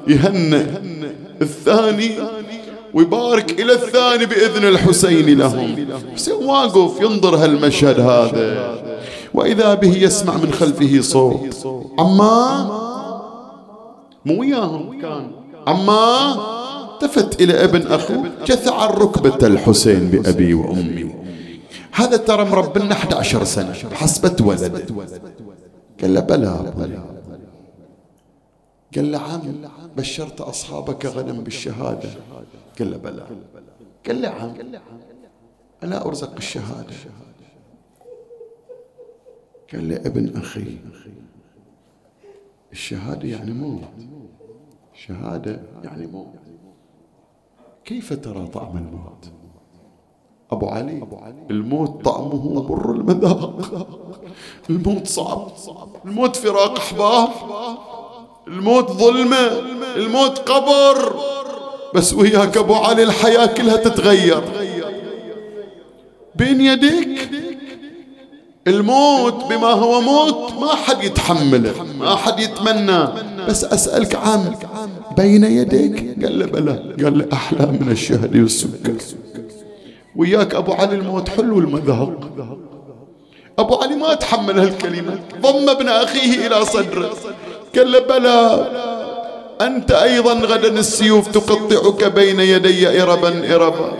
[0.08, 0.66] يهنئ
[1.42, 2.12] الثاني
[2.94, 5.88] ويبارك إلى الثاني بإذن الحسين لهم.
[6.16, 8.80] حسين واقف ينظر هالمشهد هذا
[9.34, 11.68] وإذا به يسمع من خلفه صوت
[12.00, 12.89] عما
[14.30, 15.32] مو وياهم كان.
[15.68, 16.36] عما
[16.94, 21.16] التفت إلى ابن أخوه جثع الركبة الحسين بأبي وأمي.
[21.92, 25.06] هذا ترى مربنا 11 سنة حسبة ولد.
[26.02, 26.74] قال له بلى
[28.96, 29.42] قال له عم
[29.98, 32.10] بشرت أصحابك غنم بالشهادة.
[32.80, 33.26] قال له بلى.
[34.08, 34.54] قال له عم
[35.84, 36.96] ألا أرزق الشهادة.
[39.74, 40.78] قال لي ابن أخي
[42.72, 43.82] الشهادة يعني موت.
[44.94, 46.34] شهادة يعني موت.
[47.86, 49.32] كيف ترى طعم الموت؟
[50.52, 51.04] أبو علي
[51.50, 53.88] الموت طعمه مر المذاق.
[54.70, 55.52] الموت صعب.
[56.06, 57.30] الموت فراق أحباب
[58.48, 59.60] الموت ظلمة.
[59.96, 61.16] الموت قبر.
[61.96, 64.44] بس وياك أبو علي الحياة كلها تتغير.
[66.36, 67.30] بين يديك
[68.70, 73.08] الموت بما هو موت ما حد يتحمله ما حد يتمنى.
[73.48, 74.56] بس أسألك عام
[75.18, 76.96] بين يديك؟ قال له بلى.
[77.04, 78.96] قال له أحلى من الشهد والسكر.
[80.16, 82.20] وياك أبو علي الموت حلو المذهب.
[83.60, 85.20] أبو علي ما تحمل هالكلمة.
[85.42, 87.10] ضم ابن أخيه إلى صدره.
[87.76, 88.68] قال له بلى
[89.62, 93.92] أنت أيضا غدا السيوف تقطعك بين يدي إربا إربا.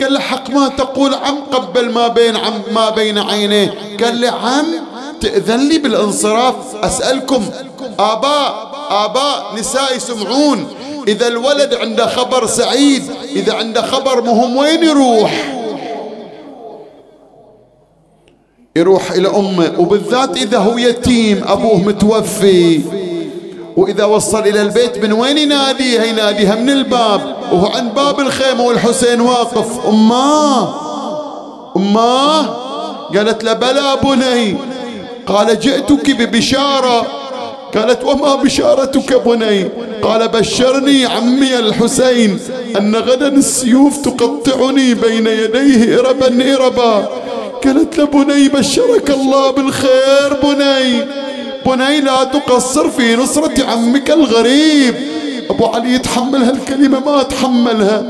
[0.00, 3.74] قال حق ما تقول عم قبل ما بين عم ما بين عينيه
[4.04, 4.66] قال له عم
[5.20, 7.44] تأذن لي بالانصراف؟ أسألكم.
[7.98, 10.66] آباء آباء نساء يسمعون.
[11.08, 13.02] إذا الولد عنده خبر سعيد
[13.36, 15.54] إذا عنده خبر مهم وين يروح؟
[18.76, 19.72] يروح إلى أمه.
[19.78, 22.80] وبالذات إذا هو يتيم أبوه متوفي.
[23.76, 27.36] وإذا وصل إلى البيت من وين يناديها يناديها من الباب.
[27.52, 29.86] وهو عند باب الخيمة والحسين واقف.
[29.86, 30.74] أماه
[31.76, 32.46] أماه
[33.16, 34.56] قالت له بلى بني.
[35.26, 37.06] قال جئتك ببشارة.
[37.74, 39.68] قالت وما بشارتك بني؟
[40.02, 42.38] قال بشرني عمي الحسين
[42.78, 47.08] أن غدا السيوف تقطعني بين يديه إربا إربا.
[47.64, 51.04] قالت له بني بشرك الله بالخير بني.
[51.66, 54.94] بني لا تقصر في نصرة عمك الغريب.
[55.50, 58.02] أبو علي يتحمل هالكلمة ما تحملها.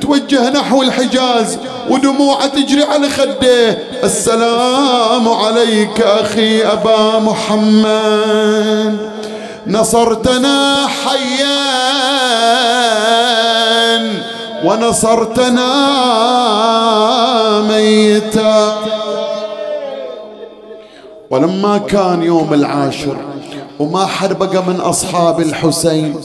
[0.00, 1.58] توجه نحو الحجاز
[1.90, 3.78] ودموعه تجري على خده.
[4.04, 9.10] السلام عليك أخي أبا محمد.
[9.66, 11.60] نصرتنا حيا
[14.64, 15.70] ونصرتنا
[17.68, 18.74] ميتا.
[21.30, 23.16] ولما كان يوم العاشر
[23.78, 26.16] وما حد بقى من أصحاب الحسين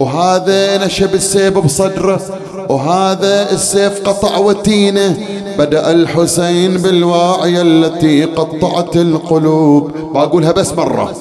[0.00, 2.20] وهذا نشب السيف بصدره
[2.68, 5.16] وهذا السيف قطع وتينه
[5.58, 9.90] بدأ الحسين بالواعية التي قطعت القلوب.
[10.14, 11.12] بقولها بس مرة.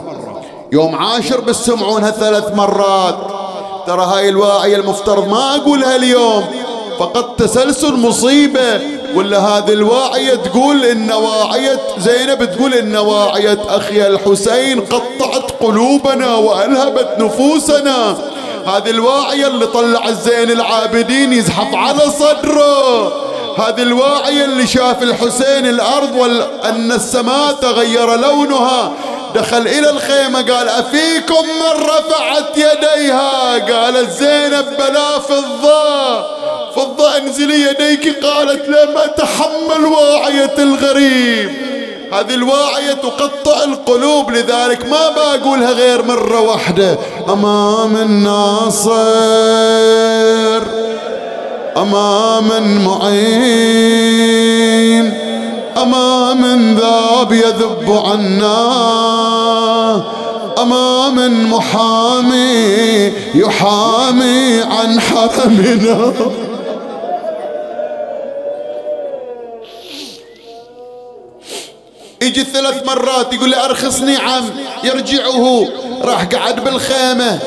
[0.72, 3.16] يوم عاشر بسمعونها ثلاث مرات.
[3.88, 6.44] ترى هاي الواعية المفترض ما أقولها اليوم.
[7.00, 8.99] فقد تسلسل مصيبة.
[9.16, 17.16] ولا هذه الواعية تقول إن واعية زينب تقول إن واعية أخي الحسين قطعت قلوبنا وألهبت
[17.20, 18.18] نفوسنا.
[18.66, 23.08] هذه الواعية اللي طلع زين العابدين يزحف على صدره.
[23.58, 28.92] هذه الواعية اللي شاف الحسين الأرض وأن السماء تغير لونها.
[29.36, 36.22] دخل إلى الخيمة قال أفيكم من رفعت يديها؟ قالت زينب بلا فضة.
[36.76, 41.70] فضة أنزلي يديك قالت لم أتحمل واعية الغريب.
[42.14, 46.98] هذه الواعية تقطع القلوب لذلك ما بقولها غير مرة واحدة
[47.30, 48.90] أمام الناصر
[51.78, 52.52] أمام
[55.84, 58.60] معين أمام ذاب يذب عنا
[60.58, 66.14] أمام محامي يحامي عن حرمنا.
[72.22, 74.44] يجي ثلاث مرات يقول لي أرخصني عم
[74.84, 75.68] يرجع وهو
[76.02, 77.40] راح قعد بالخيمة.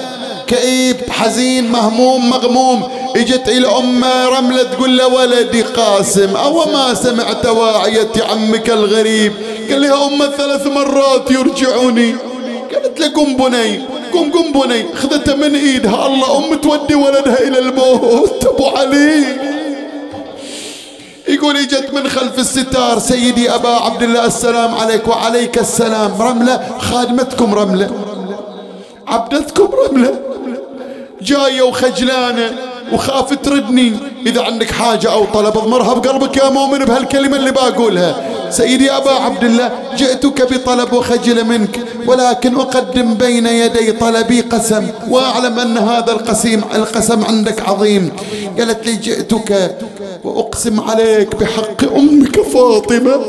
[0.47, 2.88] كئيب حزين مهموم مغموم.
[3.16, 6.36] إجت إلى أمه رمله تقول له ولدي قاسم.
[6.36, 9.32] أو ما سمعت واعية عمك الغريب.
[9.70, 12.14] قال لها امه ثلاث مرات يرجعوني.
[12.74, 13.80] قالت له قم بني
[14.12, 14.84] قم قم بني.
[14.95, 16.07] اخذته من إيدها.
[16.07, 18.47] الله أم تودي ولدها إلى الموت.
[18.47, 19.24] أبو علي.
[21.28, 22.99] يقول إجت من خلف الستار.
[22.99, 26.22] سيدي أبا عبد الله السلام عليك وعليك السلام.
[26.22, 27.90] رملة خادمتكم رملة.
[29.07, 30.32] عبدتكم رملة.
[31.25, 32.53] جاية وخجلانة
[32.93, 33.93] وخاف تردني.
[34.27, 38.33] إذا عندك حاجة أو طلب اضمرها بقلبك يا مؤمن بهالكلمة اللي بقولها.
[38.51, 45.59] سيدي أبا عبد الله جئتك بطلب وخجل منك ولكن أقدم بين يدي طلبي قسم وأعلم
[45.59, 48.12] أن هذا القسيم القسم عندك عظيم.
[48.59, 49.77] قالت لي جئتك
[50.25, 53.20] وأقسم عليك بحق أمك فاطمة.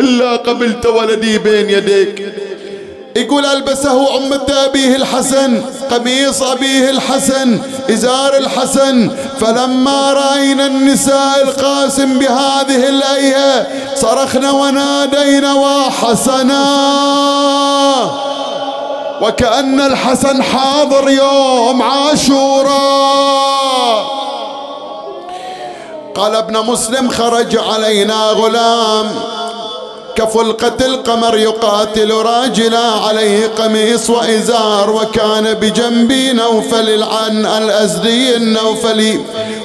[0.00, 2.28] إلا قبلت ولدي بين يديك.
[3.16, 7.60] يقول ألبسه عمة أبيه الحسن قميص أبيه الحسن
[7.90, 9.10] إزار الحسن.
[9.40, 16.64] فلما رأينا النساء القاسم بهذه الأيهة صرخنا ونادينا وحسنا.
[19.20, 22.74] وكأن الحسن حاضر يوم عاشوراء
[26.14, 29.06] قال ابن مسلم خرج علينا غلام.
[30.16, 39.20] كفلقة القمر يقاتل راجلا عليه قميص وإزار وكان بجنبي نوفل العن الأزدي النوفلي.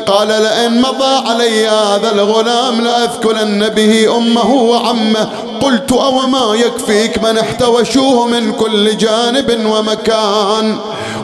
[0.08, 5.30] قال لئن مضى علي هذا الغلام لأذكرن به أمه وعمه.
[5.62, 10.78] قلت أو ما يكفيك من احتوشوه من كل جانب ومكان.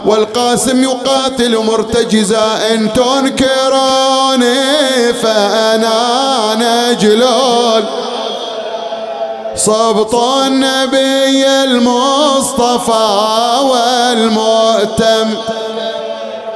[0.06, 4.56] والقاسم يقاتل مرتجزا إن تنكروني
[5.14, 5.96] فأنا
[6.56, 7.84] نجلول
[9.56, 13.08] صبط النبي المصطفى
[13.62, 15.34] والمؤتم.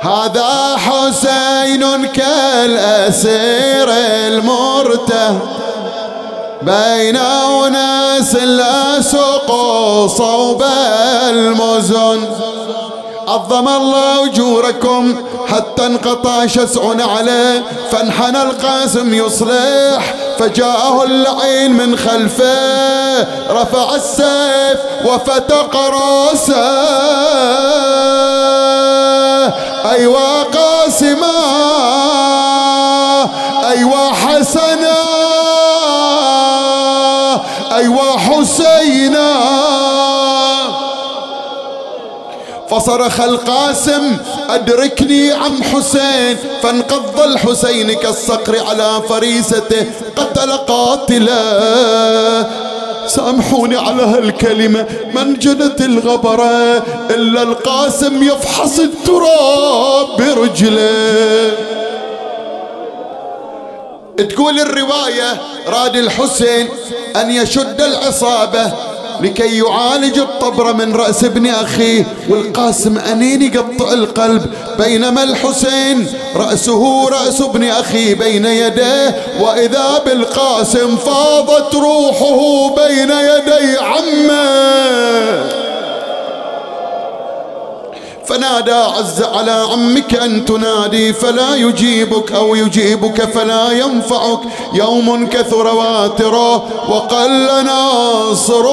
[0.01, 5.39] هذا حسين كالأسير المرته
[6.61, 10.63] بين أناس لا سقوا صوب
[11.29, 12.27] المزن.
[13.29, 15.15] عظم الله أجوركم
[15.47, 16.81] حتى انقطع شسع
[17.11, 26.79] عليه فانحنى القاسم يصلح فجاءه اللعين من خلفه رفع السيف وفتق رأسه.
[29.91, 31.39] أيوا قاسما
[33.71, 34.95] أيوا حسنا
[37.75, 39.58] أيوا حسينا
[42.71, 44.17] فصرخ القاسم
[44.49, 46.37] أدركني عم حسين.
[46.63, 49.85] فانقض الحسين كالصقر على فريسته
[50.15, 51.39] قتل قاتلا.
[53.07, 61.51] سامحوني على هالكلمة من جنت الغبرة إلا القاسم يفحص التراب برجله.
[64.17, 66.67] تقول الرواية راد الحسين
[67.15, 68.71] أن يشد العصابة.
[69.21, 74.45] لكي يعالج الطبر من رأس ابن أخيه والقاسم أنين يقطع القلب
[74.79, 85.49] بينما الحسين رأسه رأس ابن أخيه بين يديه وإذا بالقاسم فاضت روحه بين يدي عمه.
[88.29, 94.39] فنادى عز على عمك أن تنادي فلا يجيبك أو يجيبك فلا ينفعك.
[94.73, 96.55] يوم كثر واتره
[96.91, 98.69] وقل ناصره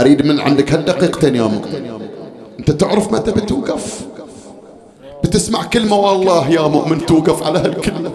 [0.00, 2.00] أريد من عندك هالدقيقتين يا مؤمن
[2.58, 4.00] أنت تعرف متى بتوقف؟
[5.24, 8.10] بتسمع كلمة والله يا مؤمن توقف على هالكلمة.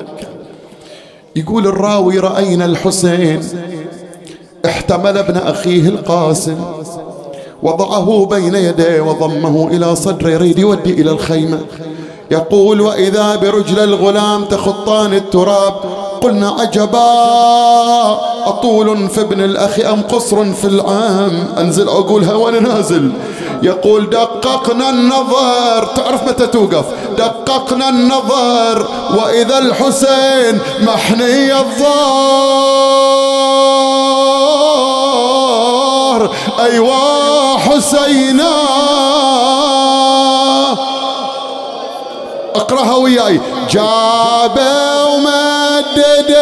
[1.36, 3.42] يقول الراوي رأينا الحسين.
[4.66, 6.58] احتمل ابن أخيه القاسم.
[7.64, 11.60] وضعه بين يديه وضمه إلى صدره يريد يودي إلى الخيمة.
[12.32, 15.74] يقول وإذا برجل الغلام تخطان التراب
[16.22, 17.12] قلنا عجبا
[18.46, 23.12] أطول في ابن الأخ أم قصر في العام؟ أنزل أقولها وأنا نازل
[23.64, 25.86] يقول دققنا النظر.
[25.96, 26.86] تعرف متى توقف؟
[27.18, 28.88] دققنا النظر.
[29.18, 33.15] وإذا الحسين محني الظهر.
[36.60, 38.52] أيوا حسينا.
[42.56, 43.42] أقرأها وياي.
[43.70, 44.60] جاب
[45.08, 46.38] ومدد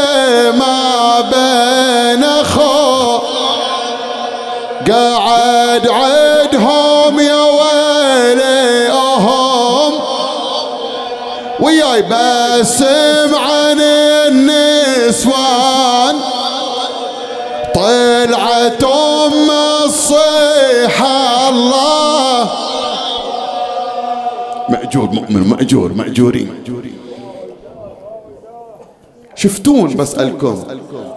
[0.58, 3.20] ما بين خو.
[4.92, 9.94] قاعد عدهم يا ويلي اهم
[11.60, 13.82] وياي بسم عن
[14.28, 15.63] النسوان.
[25.14, 26.50] مؤمن مأجور مأجورين.
[29.36, 30.64] شفتون بسألكم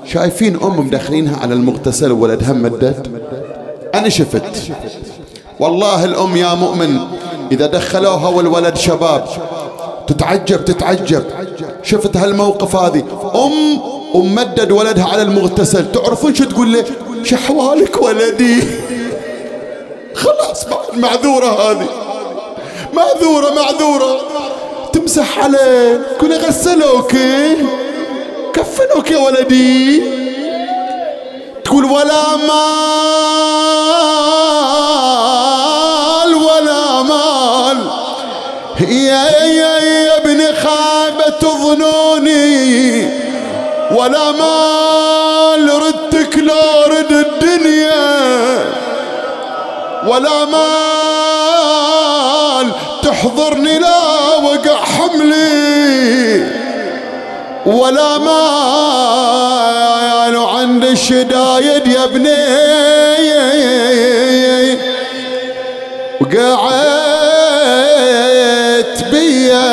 [0.04, 3.22] شايفين أم مدخلينها على المغتسل وولدها مدد؟
[3.94, 4.42] أنا شفت.
[5.60, 6.98] والله الأم يا مؤمن
[7.52, 9.24] إذا دخلوها والولد شباب
[10.06, 11.24] تتعجب تتعجب.
[11.82, 13.02] شفت هالموقف هذه؟
[13.34, 13.80] أم
[14.14, 15.92] ومدد ولدها على المغتسل.
[15.92, 16.84] تعرفون شو تقول له؟
[17.22, 18.62] شحوالك ولدي.
[20.14, 22.05] خلاص بعد معذورة هذه.
[22.96, 24.20] معذورة معذورة.
[24.92, 27.12] تمسح عليه كل غسلوك.
[28.54, 30.02] كفنوك يا ولدي.
[31.64, 32.54] تقول ولا مال
[36.34, 37.78] ولا مال.
[38.80, 43.10] يا يا يا ابن خابة ظنوني.
[43.96, 48.06] ولا مال ردتك لا رد الدنيا.
[50.06, 50.85] ولا مال.
[53.06, 53.98] تحضرني لا
[54.44, 56.46] وقع حملي
[57.66, 59.56] ولا مال
[60.36, 62.66] عند الشدايد يا ابني.
[66.20, 66.54] وقعت
[69.10, 69.70] بيا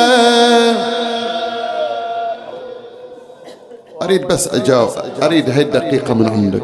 [4.01, 4.89] أريد بس أجاوب.
[5.23, 6.64] أريد هاي الدقيقة من عندك.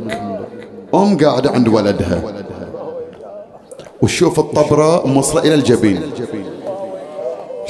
[0.93, 2.21] أم قاعدة عند ولدها.
[4.01, 6.11] وشوف الطبرة موصلة إلى الجبين.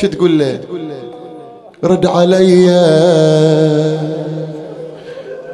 [0.02, 0.60] شو تقول له؟
[1.84, 2.66] رد علي.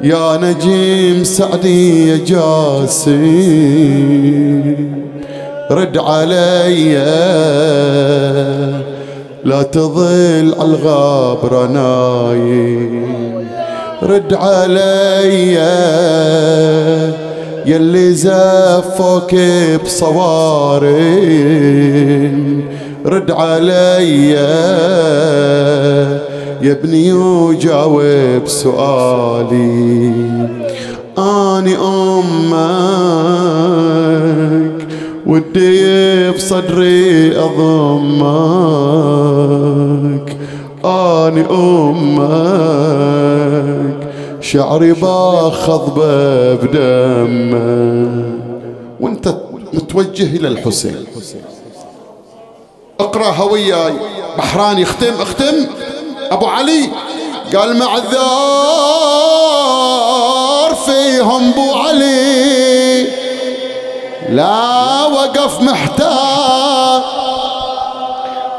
[0.02, 3.22] يا نجيم سعدي يا جاسم
[5.70, 6.94] رد علي.
[9.44, 13.46] لا تظل على الغابر نايم
[14.02, 15.56] رد علي.
[17.66, 19.34] يلي زفوك
[19.84, 20.86] بصوارم
[23.06, 24.30] رد علي.
[26.62, 30.12] يا ابني وجاوب سؤالي.
[31.18, 32.56] آني أمك
[35.26, 38.26] ودي بصدري أضمك.
[40.84, 42.46] آني أمك
[44.40, 45.90] شعري باخذ
[46.62, 47.56] بدمك
[49.00, 49.34] وانت
[49.72, 50.96] متوجه إلى الحسين.
[53.00, 53.94] اقراها وياي
[54.38, 55.66] بحراني اختم اختم.
[56.30, 56.90] أبو علي
[57.56, 58.06] قال معذار
[60.86, 63.06] فيهم بو علي.
[64.28, 67.02] لا وقف محتار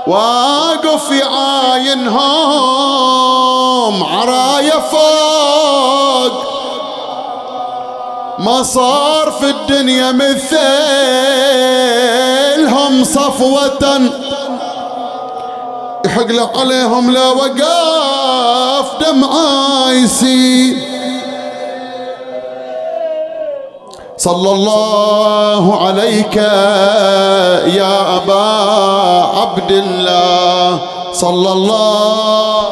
[0.07, 2.13] واقف يعاينهم
[4.03, 6.56] عرايا فوق
[8.39, 10.53] ما صار في الدنيا مثلهم
[13.03, 14.11] صفوة.
[16.05, 20.77] يحق عليهم لا وقاف دمعة يسيل
[24.17, 26.35] صلى الله عليك
[27.75, 28.43] يا أبا
[29.41, 30.79] عبد الله.
[31.13, 32.65] صلى الله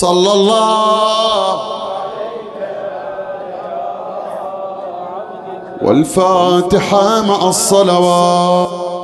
[0.00, 1.60] صلى الله
[5.82, 8.99] والفاتحة مع الصلوات.